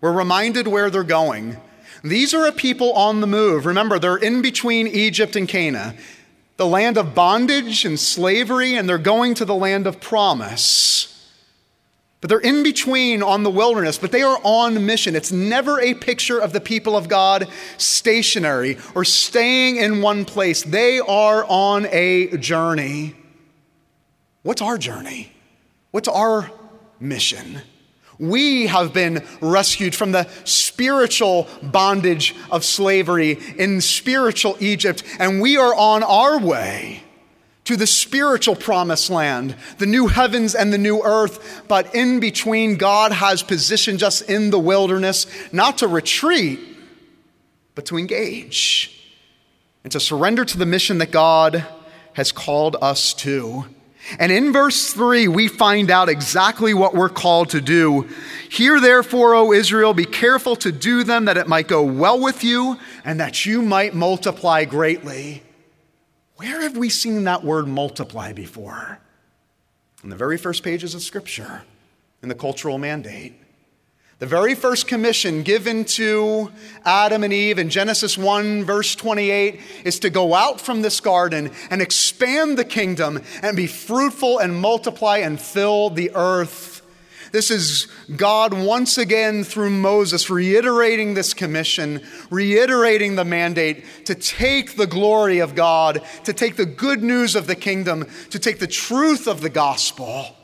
We're 0.00 0.12
reminded 0.12 0.66
where 0.66 0.88
they're 0.88 1.02
going. 1.02 1.58
These 2.02 2.34
are 2.34 2.46
a 2.46 2.52
people 2.52 2.92
on 2.92 3.20
the 3.20 3.26
move. 3.26 3.66
Remember, 3.66 3.98
they're 3.98 4.16
in 4.16 4.42
between 4.42 4.86
Egypt 4.86 5.36
and 5.36 5.48
Canaan, 5.48 5.96
the 6.56 6.66
land 6.66 6.96
of 6.96 7.14
bondage 7.14 7.84
and 7.84 7.98
slavery, 7.98 8.74
and 8.74 8.88
they're 8.88 8.98
going 8.98 9.34
to 9.34 9.44
the 9.44 9.54
land 9.54 9.86
of 9.86 10.00
promise. 10.00 11.14
But 12.20 12.30
they're 12.30 12.40
in 12.40 12.64
between 12.64 13.22
on 13.22 13.44
the 13.44 13.50
wilderness, 13.50 13.96
but 13.96 14.10
they 14.10 14.22
are 14.22 14.40
on 14.42 14.84
mission. 14.84 15.14
It's 15.14 15.30
never 15.30 15.80
a 15.80 15.94
picture 15.94 16.38
of 16.38 16.52
the 16.52 16.60
people 16.60 16.96
of 16.96 17.08
God 17.08 17.46
stationary 17.76 18.76
or 18.94 19.04
staying 19.04 19.76
in 19.76 20.02
one 20.02 20.24
place. 20.24 20.62
They 20.64 20.98
are 20.98 21.44
on 21.44 21.86
a 21.90 22.36
journey. 22.38 23.14
What's 24.42 24.62
our 24.62 24.78
journey? 24.78 25.32
What's 25.92 26.08
our 26.08 26.50
mission? 26.98 27.62
We 28.18 28.66
have 28.66 28.92
been 28.92 29.24
rescued 29.40 29.94
from 29.94 30.12
the 30.12 30.28
spiritual 30.44 31.46
bondage 31.62 32.34
of 32.50 32.64
slavery 32.64 33.38
in 33.56 33.80
spiritual 33.80 34.56
Egypt, 34.60 35.04
and 35.18 35.40
we 35.40 35.56
are 35.56 35.74
on 35.74 36.02
our 36.02 36.38
way 36.38 37.02
to 37.64 37.76
the 37.76 37.86
spiritual 37.86 38.56
promised 38.56 39.10
land, 39.10 39.54
the 39.76 39.86
new 39.86 40.06
heavens 40.06 40.54
and 40.54 40.72
the 40.72 40.78
new 40.78 41.02
earth. 41.02 41.62
But 41.68 41.94
in 41.94 42.18
between, 42.18 42.76
God 42.76 43.12
has 43.12 43.42
positioned 43.42 44.02
us 44.02 44.22
in 44.22 44.50
the 44.50 44.58
wilderness, 44.58 45.26
not 45.52 45.78
to 45.78 45.86
retreat, 45.86 46.58
but 47.74 47.84
to 47.86 47.98
engage 47.98 48.98
and 49.84 49.92
to 49.92 50.00
surrender 50.00 50.44
to 50.46 50.58
the 50.58 50.66
mission 50.66 50.98
that 50.98 51.12
God 51.12 51.64
has 52.14 52.32
called 52.32 52.76
us 52.80 53.12
to. 53.14 53.66
And 54.18 54.32
in 54.32 54.52
verse 54.52 54.92
3, 54.92 55.28
we 55.28 55.48
find 55.48 55.90
out 55.90 56.08
exactly 56.08 56.72
what 56.72 56.94
we're 56.94 57.08
called 57.08 57.50
to 57.50 57.60
do. 57.60 58.08
Hear 58.48 58.80
therefore, 58.80 59.34
O 59.34 59.52
Israel, 59.52 59.92
be 59.92 60.04
careful 60.04 60.56
to 60.56 60.72
do 60.72 61.04
them, 61.04 61.26
that 61.26 61.36
it 61.36 61.48
might 61.48 61.68
go 61.68 61.82
well 61.82 62.18
with 62.18 62.42
you, 62.44 62.78
and 63.04 63.20
that 63.20 63.44
you 63.44 63.60
might 63.60 63.94
multiply 63.94 64.64
greatly. 64.64 65.42
Where 66.36 66.62
have 66.62 66.76
we 66.76 66.88
seen 66.88 67.24
that 67.24 67.44
word 67.44 67.66
multiply 67.66 68.32
before? 68.32 69.00
In 70.02 70.10
the 70.10 70.16
very 70.16 70.38
first 70.38 70.62
pages 70.62 70.94
of 70.94 71.02
Scripture, 71.02 71.62
in 72.22 72.28
the 72.28 72.34
cultural 72.34 72.78
mandate. 72.78 73.34
The 74.18 74.26
very 74.26 74.56
first 74.56 74.88
commission 74.88 75.44
given 75.44 75.84
to 75.84 76.50
Adam 76.84 77.22
and 77.22 77.32
Eve 77.32 77.60
in 77.60 77.70
Genesis 77.70 78.18
1, 78.18 78.64
verse 78.64 78.96
28, 78.96 79.60
is 79.84 80.00
to 80.00 80.10
go 80.10 80.34
out 80.34 80.60
from 80.60 80.82
this 80.82 80.98
garden 80.98 81.52
and 81.70 81.80
expand 81.80 82.58
the 82.58 82.64
kingdom 82.64 83.22
and 83.42 83.56
be 83.56 83.68
fruitful 83.68 84.40
and 84.40 84.60
multiply 84.60 85.18
and 85.18 85.40
fill 85.40 85.90
the 85.90 86.10
earth. 86.16 86.82
This 87.30 87.52
is 87.52 87.86
God 88.16 88.54
once 88.54 88.98
again 88.98 89.44
through 89.44 89.70
Moses 89.70 90.28
reiterating 90.28 91.14
this 91.14 91.32
commission, 91.32 92.02
reiterating 92.28 93.14
the 93.14 93.24
mandate 93.24 93.84
to 94.06 94.16
take 94.16 94.74
the 94.74 94.88
glory 94.88 95.38
of 95.38 95.54
God, 95.54 96.02
to 96.24 96.32
take 96.32 96.56
the 96.56 96.66
good 96.66 97.04
news 97.04 97.36
of 97.36 97.46
the 97.46 97.54
kingdom, 97.54 98.04
to 98.30 98.40
take 98.40 98.58
the 98.58 98.66
truth 98.66 99.28
of 99.28 99.42
the 99.42 99.50
gospel, 99.50 100.34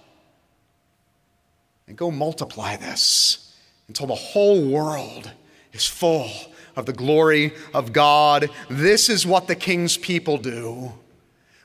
and 1.89 1.97
go 1.97 2.13
multiply 2.13 2.77
this 2.77 3.44
until 3.89 4.07
the 4.07 4.15
whole 4.15 4.67
world 4.67 5.31
is 5.73 5.87
full 5.87 6.31
of 6.77 6.87
the 6.87 6.93
glory 6.93 7.53
of 7.73 7.93
God. 7.93 8.51
This 8.69 9.09
is 9.09 9.27
what 9.27 9.47
the 9.47 9.55
king's 9.55 9.97
people 9.97 10.39
do. 10.39 10.93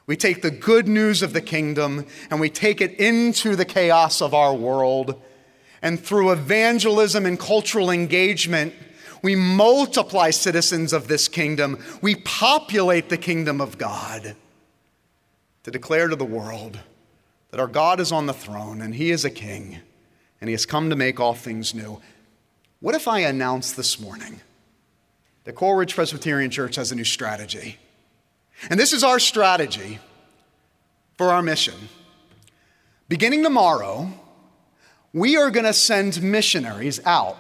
We 0.06 0.18
take 0.18 0.42
the 0.42 0.52
good 0.52 0.88
news 0.88 1.22
of 1.22 1.34
the 1.34 1.42
kingdom 1.42 2.06
and 2.30 2.40
we 2.40 2.50
take 2.50 2.82
it 2.82 3.00
into 3.00 3.56
the 3.56 3.66
chaos 3.66 4.22
of 4.22 4.34
our 4.34 4.54
world. 4.54 5.22
And 5.82 6.00
through 6.00 6.32
evangelism 6.32 7.26
and 7.26 7.40
cultural 7.40 7.92
engagement, 7.92 8.74
we 9.22 9.36
multiply 9.36 10.32
citizens 10.32 10.94
of 10.94 11.08
this 11.08 11.28
kingdom. 11.28 11.78
We 12.02 12.16
populate 12.16 13.10
the 13.10 13.18
kingdom 13.18 13.62
of 13.62 13.78
God 13.78 14.36
to 15.64 15.72
declare 15.72 16.08
to 16.08 16.16
the 16.16 16.26
world 16.26 16.80
that 17.52 17.60
our 17.60 17.68
God 17.68 18.00
is 18.00 18.12
on 18.12 18.26
the 18.26 18.34
throne 18.34 18.82
and 18.82 18.96
he 18.96 19.12
is 19.12 19.26
a 19.26 19.30
king 19.30 19.80
and 20.42 20.48
he 20.48 20.54
has 20.54 20.66
come 20.66 20.90
to 20.90 20.96
make 20.96 21.20
all 21.20 21.34
things 21.34 21.74
new. 21.74 22.02
What 22.80 22.96
if 22.96 23.08
I 23.08 23.20
announce 23.20 23.74
this 23.74 24.00
morning 24.00 24.40
that 25.44 25.56
Coral 25.56 25.76
Ridge 25.76 25.96
Presbyterian 25.96 26.52
Church 26.52 26.76
has 26.76 26.92
a 26.92 26.96
new 26.96 27.04
strategy? 27.04 27.78
And 28.70 28.80
this 28.80 28.94
is 28.94 29.04
our 29.04 29.20
strategy 29.20 30.00
for 31.18 31.30
our 31.30 31.42
mission. 31.42 31.76
Beginning 33.08 33.44
tomorrow, 33.44 34.12
we 35.14 35.36
are 35.38 35.50
going 35.50 35.66
to 35.66 35.74
send 35.74 36.22
missionaries 36.22 37.00
out, 37.06 37.38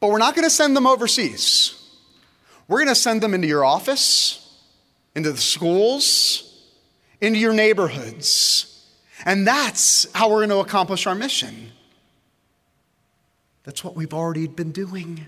but 0.00 0.10
we're 0.10 0.18
not 0.18 0.34
going 0.34 0.44
to 0.44 0.50
send 0.50 0.76
them 0.76 0.86
overseas. 0.86 1.74
We're 2.68 2.78
going 2.78 2.88
to 2.88 2.94
send 2.94 3.22
them 3.22 3.34
into 3.34 3.48
your 3.48 3.64
office, 3.64 4.56
into 5.14 5.32
the 5.32 5.40
schools, 5.40 6.62
into 7.20 7.38
your 7.38 7.54
neighborhoods. 7.54 8.67
And 9.28 9.46
that's 9.46 10.10
how 10.14 10.30
we're 10.30 10.46
going 10.46 10.48
to 10.48 10.60
accomplish 10.60 11.06
our 11.06 11.14
mission. 11.14 11.70
That's 13.62 13.84
what 13.84 13.94
we've 13.94 14.14
already 14.14 14.46
been 14.46 14.72
doing. 14.72 15.26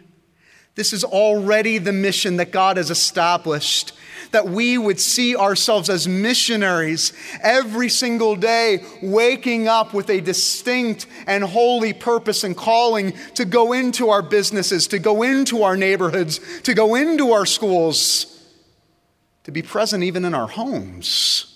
This 0.75 0.95
is 0.95 1.05
already 1.05 1.77
the 1.77 1.93
mission 1.93 2.39
that 2.39 2.51
God 2.51 2.79
has 2.79 2.91
established 2.91 3.93
that 4.31 4.49
we 4.49 4.79
would 4.79 4.99
see 4.99 5.37
ourselves 5.37 5.91
as 5.91 6.09
missionaries 6.09 7.13
every 7.43 7.91
single 7.91 8.37
day, 8.37 8.83
waking 9.03 9.69
up 9.69 9.93
with 9.93 10.09
a 10.09 10.23
distinct 10.23 11.07
and 11.27 11.45
holy 11.45 11.93
purpose 11.93 12.43
and 12.43 12.57
calling 12.57 13.13
to 13.35 13.45
go 13.45 13.75
into 13.75 14.09
our 14.09 14.23
businesses, 14.23 14.87
to 14.87 14.99
go 14.99 15.23
into 15.23 15.63
our 15.63 15.77
neighborhoods, 15.77 16.41
to 16.63 16.73
go 16.73 16.95
into 16.95 17.33
our 17.33 17.45
schools, 17.45 18.49
to 19.45 19.51
be 19.51 19.61
present 19.61 20.03
even 20.05 20.25
in 20.25 20.33
our 20.33 20.49
homes, 20.49 21.50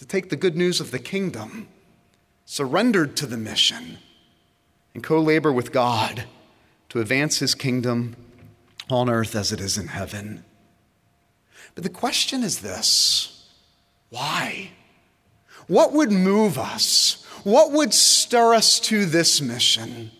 to 0.00 0.06
take 0.06 0.30
the 0.30 0.36
good 0.36 0.56
news 0.56 0.80
of 0.80 0.92
the 0.92 0.98
kingdom, 0.98 1.68
surrendered 2.46 3.14
to 3.18 3.26
the 3.26 3.36
mission 3.36 3.98
and 4.94 5.04
co 5.04 5.20
labor 5.20 5.52
with 5.52 5.72
God 5.72 6.24
to 6.88 7.02
advance 7.02 7.40
his 7.40 7.54
kingdom 7.54 8.16
on 8.88 9.10
earth 9.10 9.36
as 9.36 9.52
it 9.52 9.60
is 9.60 9.76
in 9.76 9.88
heaven. 9.88 10.42
But 11.74 11.84
the 11.84 11.90
question 11.90 12.42
is 12.42 12.60
this 12.60 13.46
why? 14.08 14.70
What 15.66 15.92
would 15.92 16.10
move 16.10 16.56
us? 16.56 17.22
What 17.44 17.70
would 17.72 17.92
stir 17.92 18.54
us 18.54 18.80
to 18.80 19.04
this 19.04 19.42
mission? 19.42 20.12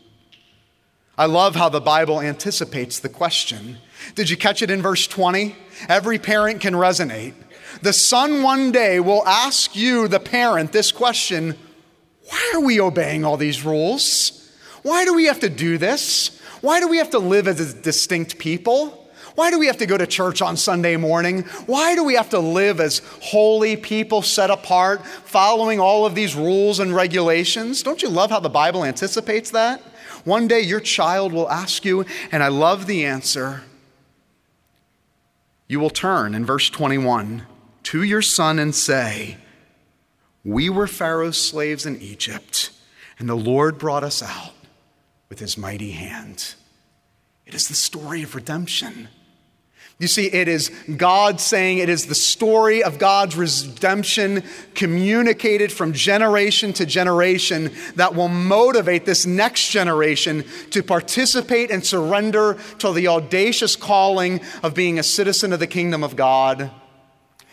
I 1.16 1.24
love 1.24 1.56
how 1.56 1.70
the 1.70 1.80
Bible 1.80 2.20
anticipates 2.20 2.98
the 2.98 3.08
question. 3.08 3.78
Did 4.14 4.28
you 4.28 4.36
catch 4.36 4.60
it 4.60 4.70
in 4.70 4.82
verse 4.82 5.06
20? 5.06 5.56
Every 5.88 6.18
parent 6.18 6.60
can 6.60 6.74
resonate. 6.74 7.32
The 7.82 7.92
son 7.92 8.42
one 8.42 8.72
day 8.72 9.00
will 9.00 9.26
ask 9.26 9.74
you, 9.76 10.08
the 10.08 10.20
parent, 10.20 10.72
this 10.72 10.92
question 10.92 11.56
Why 12.28 12.52
are 12.54 12.60
we 12.60 12.80
obeying 12.80 13.24
all 13.24 13.36
these 13.36 13.64
rules? 13.64 14.36
Why 14.82 15.04
do 15.04 15.14
we 15.14 15.26
have 15.26 15.40
to 15.40 15.48
do 15.48 15.78
this? 15.78 16.40
Why 16.60 16.80
do 16.80 16.88
we 16.88 16.98
have 16.98 17.10
to 17.10 17.18
live 17.18 17.48
as 17.48 17.60
a 17.60 17.82
distinct 17.82 18.38
people? 18.38 18.96
Why 19.34 19.50
do 19.50 19.58
we 19.58 19.66
have 19.66 19.78
to 19.78 19.86
go 19.86 19.96
to 19.96 20.06
church 20.06 20.42
on 20.42 20.56
Sunday 20.56 20.96
morning? 20.96 21.42
Why 21.66 21.94
do 21.94 22.04
we 22.04 22.14
have 22.14 22.30
to 22.30 22.40
live 22.40 22.80
as 22.80 23.00
holy 23.22 23.76
people 23.76 24.22
set 24.22 24.50
apart, 24.50 25.06
following 25.06 25.80
all 25.80 26.04
of 26.04 26.14
these 26.14 26.34
rules 26.34 26.80
and 26.80 26.94
regulations? 26.94 27.82
Don't 27.82 28.02
you 28.02 28.08
love 28.08 28.30
how 28.30 28.40
the 28.40 28.48
Bible 28.48 28.84
anticipates 28.84 29.50
that? 29.52 29.80
One 30.24 30.48
day 30.48 30.60
your 30.60 30.80
child 30.80 31.32
will 31.32 31.48
ask 31.48 31.84
you, 31.84 32.04
and 32.32 32.42
I 32.42 32.48
love 32.48 32.86
the 32.86 33.06
answer. 33.06 33.62
You 35.68 35.80
will 35.80 35.90
turn 35.90 36.34
in 36.34 36.44
verse 36.44 36.68
21 36.68 37.46
to 37.90 38.04
your 38.04 38.22
son 38.22 38.60
and 38.60 38.72
say, 38.72 39.36
We 40.44 40.70
were 40.70 40.86
Pharaoh's 40.86 41.44
slaves 41.44 41.86
in 41.86 42.00
Egypt, 42.00 42.70
and 43.18 43.28
the 43.28 43.34
Lord 43.34 43.78
brought 43.78 44.04
us 44.04 44.22
out 44.22 44.52
with 45.28 45.40
his 45.40 45.58
mighty 45.58 45.90
hand. 45.90 46.54
It 47.46 47.52
is 47.52 47.66
the 47.66 47.74
story 47.74 48.22
of 48.22 48.36
redemption. 48.36 49.08
You 49.98 50.06
see, 50.06 50.26
it 50.26 50.46
is 50.46 50.70
God 50.96 51.40
saying 51.40 51.78
it 51.78 51.88
is 51.88 52.06
the 52.06 52.14
story 52.14 52.84
of 52.84 53.00
God's 53.00 53.34
redemption 53.34 54.44
communicated 54.76 55.72
from 55.72 55.92
generation 55.92 56.72
to 56.74 56.86
generation 56.86 57.72
that 57.96 58.14
will 58.14 58.28
motivate 58.28 59.04
this 59.04 59.26
next 59.26 59.68
generation 59.68 60.44
to 60.70 60.84
participate 60.84 61.72
and 61.72 61.84
surrender 61.84 62.56
to 62.78 62.92
the 62.92 63.08
audacious 63.08 63.74
calling 63.74 64.42
of 64.62 64.74
being 64.74 65.00
a 65.00 65.02
citizen 65.02 65.52
of 65.52 65.58
the 65.58 65.66
kingdom 65.66 66.04
of 66.04 66.14
God. 66.14 66.70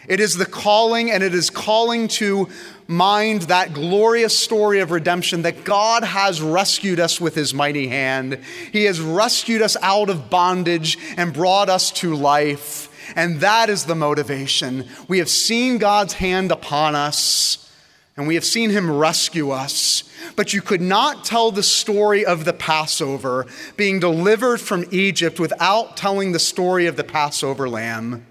It 0.08 0.20
is 0.22 0.38
the 0.38 0.46
calling, 0.46 1.12
and 1.12 1.22
it 1.22 1.34
is 1.34 1.50
calling 1.50 2.08
to 2.10 2.48
mind 2.88 3.43
that 3.43 3.74
glorious 3.74 4.38
story 4.38 4.80
of 4.80 4.91
redemption 4.91 5.41
that 5.41 5.65
God 5.65 6.04
has 6.04 6.41
rescued 6.41 7.00
us 7.00 7.20
with 7.20 7.36
his 7.36 7.54
mighty 7.54 7.89
hand. 7.89 8.39
He 8.72 8.86
has 8.86 9.02
rescued 9.02 9.62
us 9.62 9.76
out 9.82 10.10
of 10.10 10.30
bondage 10.30 10.98
and 11.17 11.34
brought 11.34 11.70
us 11.70 11.91
to 11.91 12.15
life. 12.15 13.13
And 13.15 13.41
that 13.41 13.70
is 13.70 13.86
the 13.86 13.96
motivation. 13.96 14.88
We 15.08 15.20
have 15.20 15.30
seen 15.30 15.78
God's 15.78 16.13
hand 16.13 16.52
upon 16.52 16.96
us, 16.96 17.70
and 18.15 18.28
we 18.28 18.36
have 18.36 18.46
seen 18.46 18.70
him 18.70 18.89
rescue 18.89 19.52
us. 19.52 20.04
But 20.36 20.54
you 20.54 20.62
could 20.62 20.82
not 20.82 21.26
tell 21.26 21.52
the 21.52 21.63
story 21.63 22.26
of 22.26 22.46
the 22.46 22.54
Passover 22.54 23.46
being 23.76 24.00
delivered 24.00 24.60
from 24.60 24.86
Egypt 24.91 25.39
without 25.39 25.98
telling 25.98 26.32
the 26.32 26.39
story 26.39 26.86
of 26.86 26.96
the 26.96 27.04
Passover 27.04 27.70
lamb. 27.70 28.26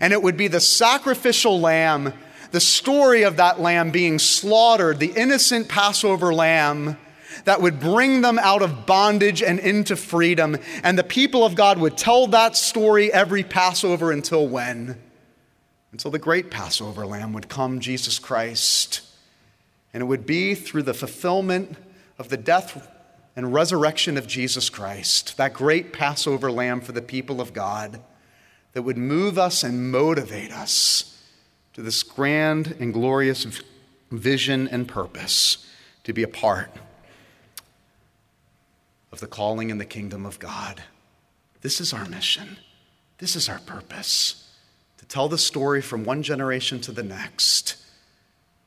And 0.00 0.12
it 0.12 0.22
would 0.22 0.36
be 0.36 0.48
the 0.48 0.60
sacrificial 0.60 1.60
lamb, 1.60 2.12
the 2.50 2.60
story 2.60 3.22
of 3.22 3.36
that 3.36 3.60
lamb 3.60 3.90
being 3.90 4.18
slaughtered, 4.18 4.98
the 4.98 5.12
innocent 5.12 5.68
Passover 5.68 6.32
lamb 6.32 6.96
that 7.44 7.60
would 7.60 7.80
bring 7.80 8.20
them 8.20 8.38
out 8.38 8.62
of 8.62 8.86
bondage 8.86 9.42
and 9.42 9.58
into 9.58 9.96
freedom. 9.96 10.56
And 10.82 10.98
the 10.98 11.04
people 11.04 11.44
of 11.44 11.54
God 11.54 11.78
would 11.78 11.96
tell 11.96 12.26
that 12.28 12.56
story 12.56 13.12
every 13.12 13.42
Passover 13.42 14.12
until 14.12 14.46
when? 14.46 15.00
Until 15.92 16.10
the 16.10 16.18
great 16.18 16.50
Passover 16.50 17.06
lamb 17.06 17.32
would 17.32 17.48
come, 17.48 17.80
Jesus 17.80 18.18
Christ. 18.18 19.02
And 19.92 20.02
it 20.02 20.06
would 20.06 20.26
be 20.26 20.54
through 20.54 20.82
the 20.84 20.94
fulfillment 20.94 21.76
of 22.18 22.28
the 22.28 22.36
death 22.36 22.88
and 23.36 23.52
resurrection 23.52 24.16
of 24.16 24.26
Jesus 24.26 24.70
Christ, 24.70 25.36
that 25.36 25.54
great 25.54 25.92
Passover 25.92 26.50
lamb 26.50 26.80
for 26.80 26.92
the 26.92 27.02
people 27.02 27.40
of 27.40 27.52
God, 27.52 28.00
that 28.74 28.82
would 28.82 28.98
move 28.98 29.38
us 29.38 29.62
and 29.62 29.90
motivate 29.90 30.52
us 30.52 31.18
to 31.72 31.82
this 31.82 32.02
grand 32.02 32.76
and 32.78 32.92
glorious 32.92 33.62
vision 34.10 34.68
and 34.68 34.86
purpose 34.86 35.68
to 36.02 36.12
be 36.12 36.22
a 36.22 36.28
part 36.28 36.70
of 39.10 39.20
the 39.20 39.26
calling 39.26 39.70
in 39.70 39.78
the 39.78 39.84
kingdom 39.84 40.26
of 40.26 40.38
God. 40.38 40.82
This 41.62 41.80
is 41.80 41.92
our 41.92 42.04
mission. 42.04 42.58
This 43.18 43.36
is 43.36 43.48
our 43.48 43.60
purpose 43.60 44.52
to 44.98 45.06
tell 45.06 45.28
the 45.28 45.38
story 45.38 45.80
from 45.80 46.04
one 46.04 46.22
generation 46.22 46.80
to 46.80 46.92
the 46.92 47.02
next, 47.02 47.76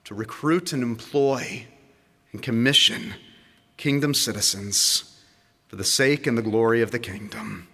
to 0.06 0.16
recruit 0.16 0.72
and 0.72 0.82
employ 0.82 1.66
and 2.32 2.42
commission 2.42 3.14
kingdom 3.76 4.14
citizens 4.14 5.22
for 5.68 5.76
the 5.76 5.84
sake 5.84 6.26
and 6.26 6.38
the 6.38 6.42
glory 6.42 6.82
of 6.82 6.92
the 6.92 7.00
kingdom. 7.00 7.68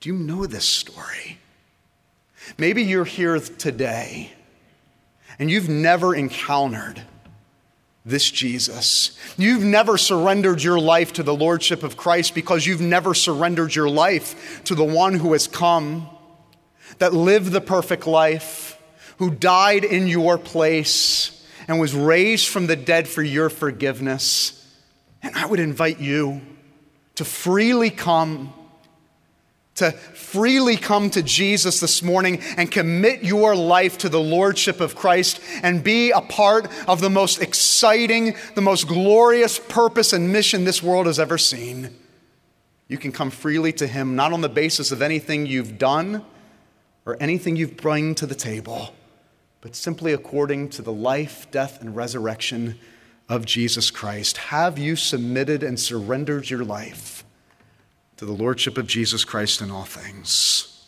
Do 0.00 0.08
you 0.08 0.16
know 0.16 0.46
this 0.46 0.64
story? 0.64 1.38
Maybe 2.56 2.82
you're 2.82 3.04
here 3.04 3.38
today 3.38 4.32
and 5.38 5.50
you've 5.50 5.68
never 5.68 6.14
encountered 6.14 7.02
this 8.04 8.30
Jesus. 8.30 9.18
You've 9.36 9.62
never 9.62 9.98
surrendered 9.98 10.62
your 10.62 10.80
life 10.80 11.12
to 11.14 11.22
the 11.22 11.34
Lordship 11.34 11.82
of 11.82 11.98
Christ 11.98 12.34
because 12.34 12.66
you've 12.66 12.80
never 12.80 13.12
surrendered 13.12 13.74
your 13.74 13.90
life 13.90 14.64
to 14.64 14.74
the 14.74 14.84
one 14.84 15.14
who 15.14 15.32
has 15.34 15.46
come, 15.46 16.08
that 16.98 17.12
lived 17.12 17.52
the 17.52 17.60
perfect 17.60 18.06
life, 18.06 18.80
who 19.18 19.30
died 19.30 19.84
in 19.84 20.08
your 20.08 20.38
place, 20.38 21.46
and 21.68 21.78
was 21.78 21.94
raised 21.94 22.48
from 22.48 22.66
the 22.66 22.76
dead 22.76 23.06
for 23.06 23.22
your 23.22 23.50
forgiveness. 23.50 24.56
And 25.22 25.36
I 25.36 25.44
would 25.44 25.60
invite 25.60 26.00
you 26.00 26.40
to 27.16 27.24
freely 27.24 27.90
come 27.90 28.54
to 29.76 29.92
freely 29.92 30.76
come 30.76 31.10
to 31.10 31.22
Jesus 31.22 31.80
this 31.80 32.02
morning 32.02 32.40
and 32.56 32.70
commit 32.70 33.22
your 33.22 33.56
life 33.56 33.98
to 33.98 34.08
the 34.08 34.20
Lordship 34.20 34.80
of 34.80 34.94
Christ 34.94 35.40
and 35.62 35.82
be 35.82 36.10
a 36.10 36.20
part 36.20 36.68
of 36.86 37.00
the 37.00 37.10
most 37.10 37.40
exciting, 37.40 38.36
the 38.54 38.60
most 38.60 38.86
glorious 38.86 39.58
purpose 39.58 40.12
and 40.12 40.32
mission 40.32 40.64
this 40.64 40.82
world 40.82 41.06
has 41.06 41.18
ever 41.18 41.38
seen. 41.38 41.96
You 42.88 42.98
can 42.98 43.12
come 43.12 43.30
freely 43.30 43.72
to 43.74 43.86
Him, 43.86 44.16
not 44.16 44.32
on 44.32 44.40
the 44.40 44.48
basis 44.48 44.90
of 44.90 45.00
anything 45.00 45.46
you've 45.46 45.78
done 45.78 46.24
or 47.06 47.16
anything 47.20 47.56
you've 47.56 47.76
brought 47.76 48.16
to 48.18 48.26
the 48.26 48.34
table, 48.34 48.92
but 49.60 49.76
simply 49.76 50.12
according 50.12 50.70
to 50.70 50.82
the 50.82 50.92
life, 50.92 51.50
death, 51.50 51.80
and 51.80 51.94
resurrection 51.94 52.78
of 53.28 53.46
Jesus 53.46 53.90
Christ. 53.90 54.36
Have 54.36 54.78
you 54.78 54.96
submitted 54.96 55.62
and 55.62 55.78
surrendered 55.78 56.50
your 56.50 56.64
life? 56.64 57.19
To 58.20 58.26
the 58.26 58.32
Lordship 58.32 58.76
of 58.76 58.86
Jesus 58.86 59.24
Christ 59.24 59.62
in 59.62 59.70
all 59.70 59.86
things. 59.86 60.86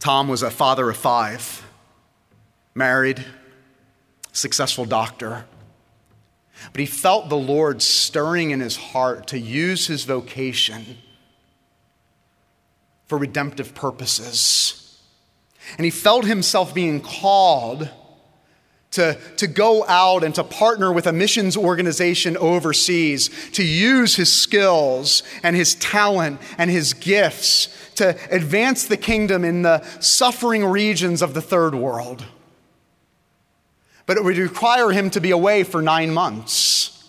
Tom 0.00 0.26
was 0.26 0.42
a 0.42 0.50
father 0.50 0.90
of 0.90 0.96
five, 0.96 1.64
married, 2.74 3.24
successful 4.32 4.84
doctor. 4.84 5.44
But 6.72 6.80
he 6.80 6.86
felt 6.86 7.28
the 7.28 7.36
Lord 7.36 7.82
stirring 7.82 8.50
in 8.50 8.58
his 8.58 8.76
heart 8.76 9.28
to 9.28 9.38
use 9.38 9.86
his 9.86 10.02
vocation 10.02 10.98
for 13.06 13.16
redemptive 13.16 13.72
purposes. 13.72 15.00
And 15.78 15.84
he 15.84 15.92
felt 15.92 16.24
himself 16.24 16.74
being 16.74 17.00
called 17.00 17.88
to, 18.92 19.18
to 19.38 19.46
go 19.46 19.84
out 19.86 20.22
and 20.22 20.34
to 20.34 20.44
partner 20.44 20.92
with 20.92 21.06
a 21.06 21.12
missions 21.12 21.56
organization 21.56 22.36
overseas, 22.36 23.30
to 23.52 23.64
use 23.64 24.16
his 24.16 24.32
skills 24.32 25.22
and 25.42 25.56
his 25.56 25.74
talent 25.76 26.40
and 26.58 26.70
his 26.70 26.92
gifts 26.92 27.68
to 27.96 28.16
advance 28.30 28.86
the 28.86 28.96
kingdom 28.96 29.44
in 29.44 29.62
the 29.62 29.82
suffering 30.00 30.64
regions 30.64 31.22
of 31.22 31.34
the 31.34 31.42
third 31.42 31.74
world. 31.74 32.24
But 34.06 34.16
it 34.16 34.24
would 34.24 34.36
require 34.36 34.90
him 34.90 35.10
to 35.10 35.20
be 35.20 35.30
away 35.30 35.62
for 35.64 35.80
nine 35.80 36.12
months. 36.12 37.01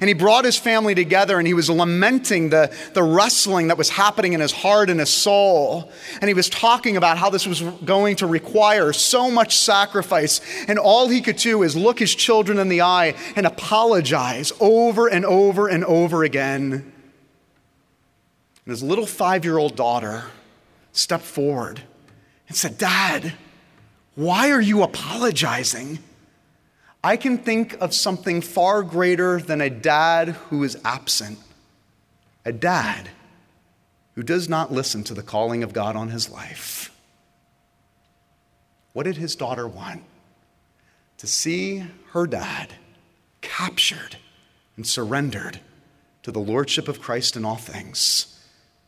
And 0.00 0.08
he 0.08 0.14
brought 0.14 0.44
his 0.44 0.58
family 0.58 0.94
together 0.94 1.38
and 1.38 1.46
he 1.46 1.54
was 1.54 1.68
lamenting 1.68 2.50
the, 2.50 2.74
the 2.94 3.02
wrestling 3.02 3.68
that 3.68 3.78
was 3.78 3.90
happening 3.90 4.32
in 4.32 4.40
his 4.40 4.52
heart 4.52 4.90
and 4.90 5.00
his 5.00 5.10
soul. 5.10 5.90
And 6.20 6.28
he 6.28 6.34
was 6.34 6.48
talking 6.48 6.96
about 6.96 7.18
how 7.18 7.30
this 7.30 7.46
was 7.46 7.60
going 7.60 8.16
to 8.16 8.26
require 8.26 8.92
so 8.92 9.30
much 9.30 9.56
sacrifice. 9.56 10.40
And 10.66 10.78
all 10.78 11.08
he 11.08 11.20
could 11.20 11.36
do 11.36 11.62
is 11.62 11.76
look 11.76 11.98
his 11.98 12.14
children 12.14 12.58
in 12.58 12.68
the 12.68 12.82
eye 12.82 13.14
and 13.36 13.46
apologize 13.46 14.52
over 14.60 15.08
and 15.08 15.24
over 15.24 15.68
and 15.68 15.84
over 15.84 16.24
again. 16.24 16.92
And 18.64 18.70
his 18.70 18.82
little 18.82 19.06
five 19.06 19.44
year 19.44 19.58
old 19.58 19.76
daughter 19.76 20.24
stepped 20.92 21.24
forward 21.24 21.82
and 22.48 22.56
said, 22.56 22.78
Dad, 22.78 23.34
why 24.14 24.50
are 24.50 24.60
you 24.60 24.82
apologizing? 24.82 25.98
I 27.04 27.16
can 27.16 27.38
think 27.38 27.74
of 27.80 27.92
something 27.94 28.40
far 28.40 28.82
greater 28.82 29.40
than 29.40 29.60
a 29.60 29.70
dad 29.70 30.28
who 30.28 30.62
is 30.62 30.78
absent. 30.84 31.38
A 32.44 32.52
dad 32.52 33.08
who 34.14 34.22
does 34.22 34.48
not 34.48 34.72
listen 34.72 35.02
to 35.04 35.14
the 35.14 35.22
calling 35.22 35.62
of 35.62 35.72
God 35.72 35.96
on 35.96 36.10
his 36.10 36.30
life. 36.30 36.94
What 38.92 39.04
did 39.04 39.16
his 39.16 39.34
daughter 39.34 39.66
want? 39.66 40.02
To 41.18 41.26
see 41.26 41.86
her 42.10 42.26
dad 42.26 42.74
captured 43.40 44.16
and 44.76 44.86
surrendered 44.86 45.60
to 46.22 46.30
the 46.30 46.40
Lordship 46.40 46.88
of 46.88 47.00
Christ 47.00 47.36
in 47.36 47.44
all 47.44 47.56
things, 47.56 48.40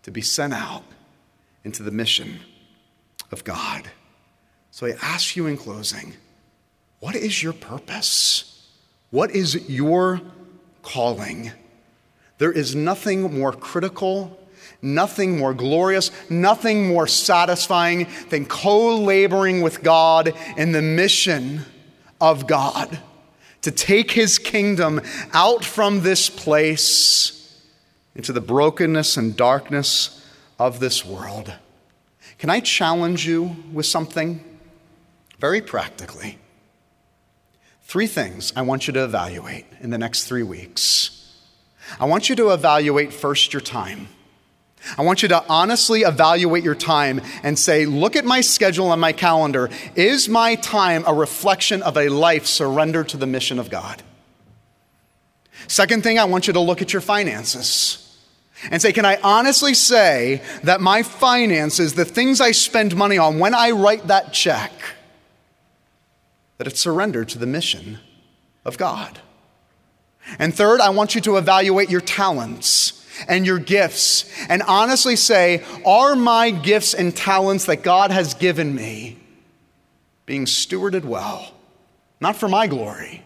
to 0.02 0.10
be 0.10 0.22
sent 0.22 0.52
out 0.52 0.84
into 1.64 1.82
the 1.82 1.90
mission 1.90 2.40
of 3.32 3.42
God. 3.44 3.90
So 4.70 4.86
I 4.86 4.94
ask 5.02 5.36
you 5.36 5.46
in 5.46 5.56
closing 5.56 6.14
what 7.04 7.14
is 7.14 7.42
your 7.42 7.52
purpose? 7.52 8.66
What 9.10 9.30
is 9.32 9.68
your 9.68 10.22
calling? 10.80 11.52
There 12.38 12.50
is 12.50 12.74
nothing 12.74 13.38
more 13.38 13.52
critical, 13.52 14.40
nothing 14.80 15.36
more 15.36 15.52
glorious, 15.52 16.10
nothing 16.30 16.88
more 16.88 17.06
satisfying 17.06 18.06
than 18.30 18.46
co 18.46 18.96
laboring 18.96 19.60
with 19.60 19.82
God 19.82 20.32
in 20.56 20.72
the 20.72 20.80
mission 20.80 21.66
of 22.22 22.46
God 22.46 22.98
to 23.60 23.70
take 23.70 24.10
his 24.12 24.38
kingdom 24.38 25.02
out 25.34 25.62
from 25.62 26.00
this 26.00 26.30
place 26.30 27.62
into 28.14 28.32
the 28.32 28.40
brokenness 28.40 29.18
and 29.18 29.36
darkness 29.36 30.26
of 30.58 30.80
this 30.80 31.04
world. 31.04 31.52
Can 32.38 32.48
I 32.48 32.60
challenge 32.60 33.26
you 33.26 33.56
with 33.74 33.84
something 33.84 34.42
very 35.38 35.60
practically? 35.60 36.38
Three 37.84 38.06
things 38.06 38.52
I 38.56 38.62
want 38.62 38.86
you 38.86 38.92
to 38.94 39.04
evaluate 39.04 39.66
in 39.80 39.90
the 39.90 39.98
next 39.98 40.24
three 40.24 40.42
weeks. 40.42 41.32
I 42.00 42.06
want 42.06 42.28
you 42.28 42.36
to 42.36 42.50
evaluate 42.50 43.12
first 43.12 43.52
your 43.52 43.60
time. 43.60 44.08
I 44.98 45.02
want 45.02 45.22
you 45.22 45.28
to 45.28 45.44
honestly 45.48 46.00
evaluate 46.02 46.64
your 46.64 46.74
time 46.74 47.20
and 47.42 47.58
say, 47.58 47.86
look 47.86 48.16
at 48.16 48.24
my 48.24 48.40
schedule 48.40 48.92
and 48.92 49.00
my 49.00 49.12
calendar. 49.12 49.70
Is 49.94 50.28
my 50.28 50.56
time 50.56 51.04
a 51.06 51.14
reflection 51.14 51.82
of 51.82 51.96
a 51.96 52.08
life 52.08 52.46
surrendered 52.46 53.08
to 53.10 53.16
the 53.16 53.26
mission 53.26 53.58
of 53.58 53.70
God? 53.70 54.02
Second 55.68 56.02
thing, 56.02 56.18
I 56.18 56.24
want 56.24 56.46
you 56.46 56.52
to 56.54 56.60
look 56.60 56.82
at 56.82 56.92
your 56.92 57.00
finances 57.00 58.00
and 58.70 58.80
say, 58.80 58.92
can 58.92 59.04
I 59.04 59.18
honestly 59.22 59.74
say 59.74 60.42
that 60.62 60.80
my 60.80 61.02
finances, 61.02 61.94
the 61.94 62.04
things 62.04 62.40
I 62.40 62.52
spend 62.52 62.96
money 62.96 63.18
on, 63.18 63.38
when 63.38 63.54
I 63.54 63.70
write 63.70 64.08
that 64.08 64.32
check, 64.32 64.72
that 66.58 66.66
it's 66.66 66.80
surrendered 66.80 67.28
to 67.30 67.38
the 67.38 67.46
mission 67.46 67.98
of 68.64 68.78
God. 68.78 69.20
And 70.38 70.54
third, 70.54 70.80
I 70.80 70.90
want 70.90 71.14
you 71.14 71.20
to 71.22 71.36
evaluate 71.36 71.90
your 71.90 72.00
talents 72.00 73.06
and 73.28 73.46
your 73.46 73.58
gifts 73.58 74.24
and 74.48 74.62
honestly 74.62 75.16
say, 75.16 75.62
are 75.84 76.16
my 76.16 76.50
gifts 76.50 76.94
and 76.94 77.14
talents 77.14 77.66
that 77.66 77.82
God 77.82 78.10
has 78.10 78.34
given 78.34 78.74
me 78.74 79.18
being 80.26 80.46
stewarded 80.46 81.04
well? 81.04 81.54
not 82.24 82.36
for 82.36 82.48
my 82.48 82.66
glory, 82.66 83.22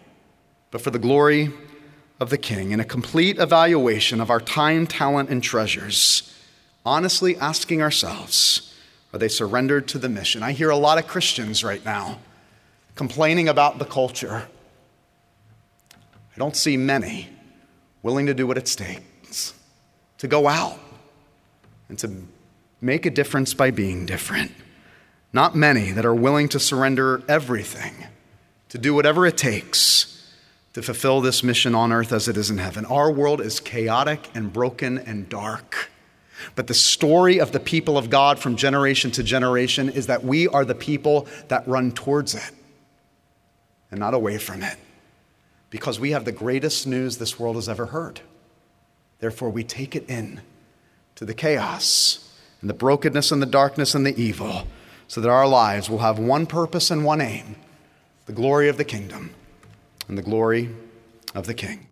but 0.73 0.81
for 0.81 0.91
the 0.91 0.99
glory 0.99 1.53
of 2.19 2.31
the 2.31 2.37
King, 2.37 2.73
in 2.73 2.81
a 2.81 2.85
complete 2.85 3.39
evaluation 3.39 4.21
of 4.21 4.29
our 4.29 4.41
time, 4.41 4.89
talent, 4.89 5.31
and 5.31 5.41
treasures, 5.41 6.37
honestly 6.85 7.37
asking 7.37 7.81
ourselves, 7.81 8.75
are 9.13 9.19
they 9.21 9.29
surrendered 9.29 9.87
to 9.87 10.01
the 10.01 10.09
mission? 10.09 10.43
I 10.43 10.51
hear 10.51 10.71
a 10.71 10.77
lot 10.77 10.99
of 10.99 11.07
Christians 11.07 11.63
right 11.63 11.85
now 11.85 12.19
complaining 12.99 13.49
about 13.49 13.79
the 13.79 13.85
culture. 13.85 14.49
I 15.93 16.37
don't 16.37 16.57
see 16.57 16.77
many 16.77 17.29
willing 18.03 18.27
to 18.27 18.35
do 18.35 18.45
what 18.45 18.59
it 18.59 18.67
takes 18.67 19.55
to 20.19 20.27
go 20.27 20.49
out 20.49 20.81
and 21.89 21.97
to 22.01 22.25
make 22.81 23.07
a 23.07 23.11
difference 23.11 23.55
by 23.55 23.71
being 23.71 24.05
different. 24.05 24.51
Not 25.33 25.55
many 25.55 25.93
that 25.93 26.05
are 26.05 26.15
willing 26.15 26.49
to 26.49 26.59
surrender 26.59 27.23
everything, 27.29 27.95
to 28.71 28.79
do 28.79 28.95
whatever 28.95 29.27
it 29.27 29.39
takes 29.39 30.33
to 30.73 30.83
fulfill 30.83 31.21
this 31.21 31.45
mission 31.45 31.77
on 31.77 31.93
earth 31.93 32.13
as 32.13 32.27
it 32.27 32.37
is 32.37 32.51
in 32.51 32.59
heaven. 32.59 32.85
Our 32.85 33.13
world 33.13 33.41
is 33.41 33.61
chaotic 33.61 34.29
and 34.35 34.53
broken 34.53 34.99
and 34.99 35.29
dark. 35.29 35.93
But 36.57 36.67
the 36.67 36.75
story 36.75 37.39
of 37.39 37.53
the 37.53 37.61
people 37.61 37.97
of 37.97 38.11
God 38.11 38.41
from 38.41 38.57
generation 38.57 39.13
to 39.13 39.23
generation 39.23 39.89
is 39.89 40.09
that 40.09 40.25
we 40.25 40.49
are 40.49 40.65
the 40.65 40.75
people 40.75 41.29
that 41.47 41.67
run 41.69 41.93
towards 41.93 42.35
it 42.35 42.55
and 43.91 44.01
not 44.01 44.15
away 44.15 44.39
from 44.39 44.63
it 44.63 44.77
because 45.71 46.01
we 46.01 46.11
have 46.13 46.25
the 46.25 46.33
greatest 46.33 46.87
news 46.87 47.19
this 47.19 47.39
world 47.39 47.57
has 47.57 47.69
ever 47.69 47.87
heard. 47.87 48.21
Therefore, 49.19 49.51
we 49.51 49.65
take 49.65 49.97
it 49.97 50.09
in 50.09 50.41
to 51.17 51.25
the 51.25 51.35
chaos 51.35 52.33
and 52.61 52.71
the 52.71 52.75
brokenness 52.75 53.33
and 53.33 53.43
the 53.43 53.47
darkness 53.47 53.95
and 53.95 54.07
the 54.07 54.21
evil 54.21 54.67
so 55.09 55.21
that 55.21 55.29
our 55.29 55.47
lives 55.47 55.91
will 55.91 55.99
have 55.99 56.19
one 56.19 56.47
purpose 56.47 56.91
and 56.91 57.05
one 57.05 57.21
aim 57.21 57.57
the 58.27 58.33
glory 58.33 58.69
of 58.69 58.77
the 58.77 58.85
kingdom 58.85 59.31
and 60.07 60.19
the 60.19 60.23
glory 60.23 60.71
of 61.35 61.47
the 61.47 61.55
King. 61.55 61.88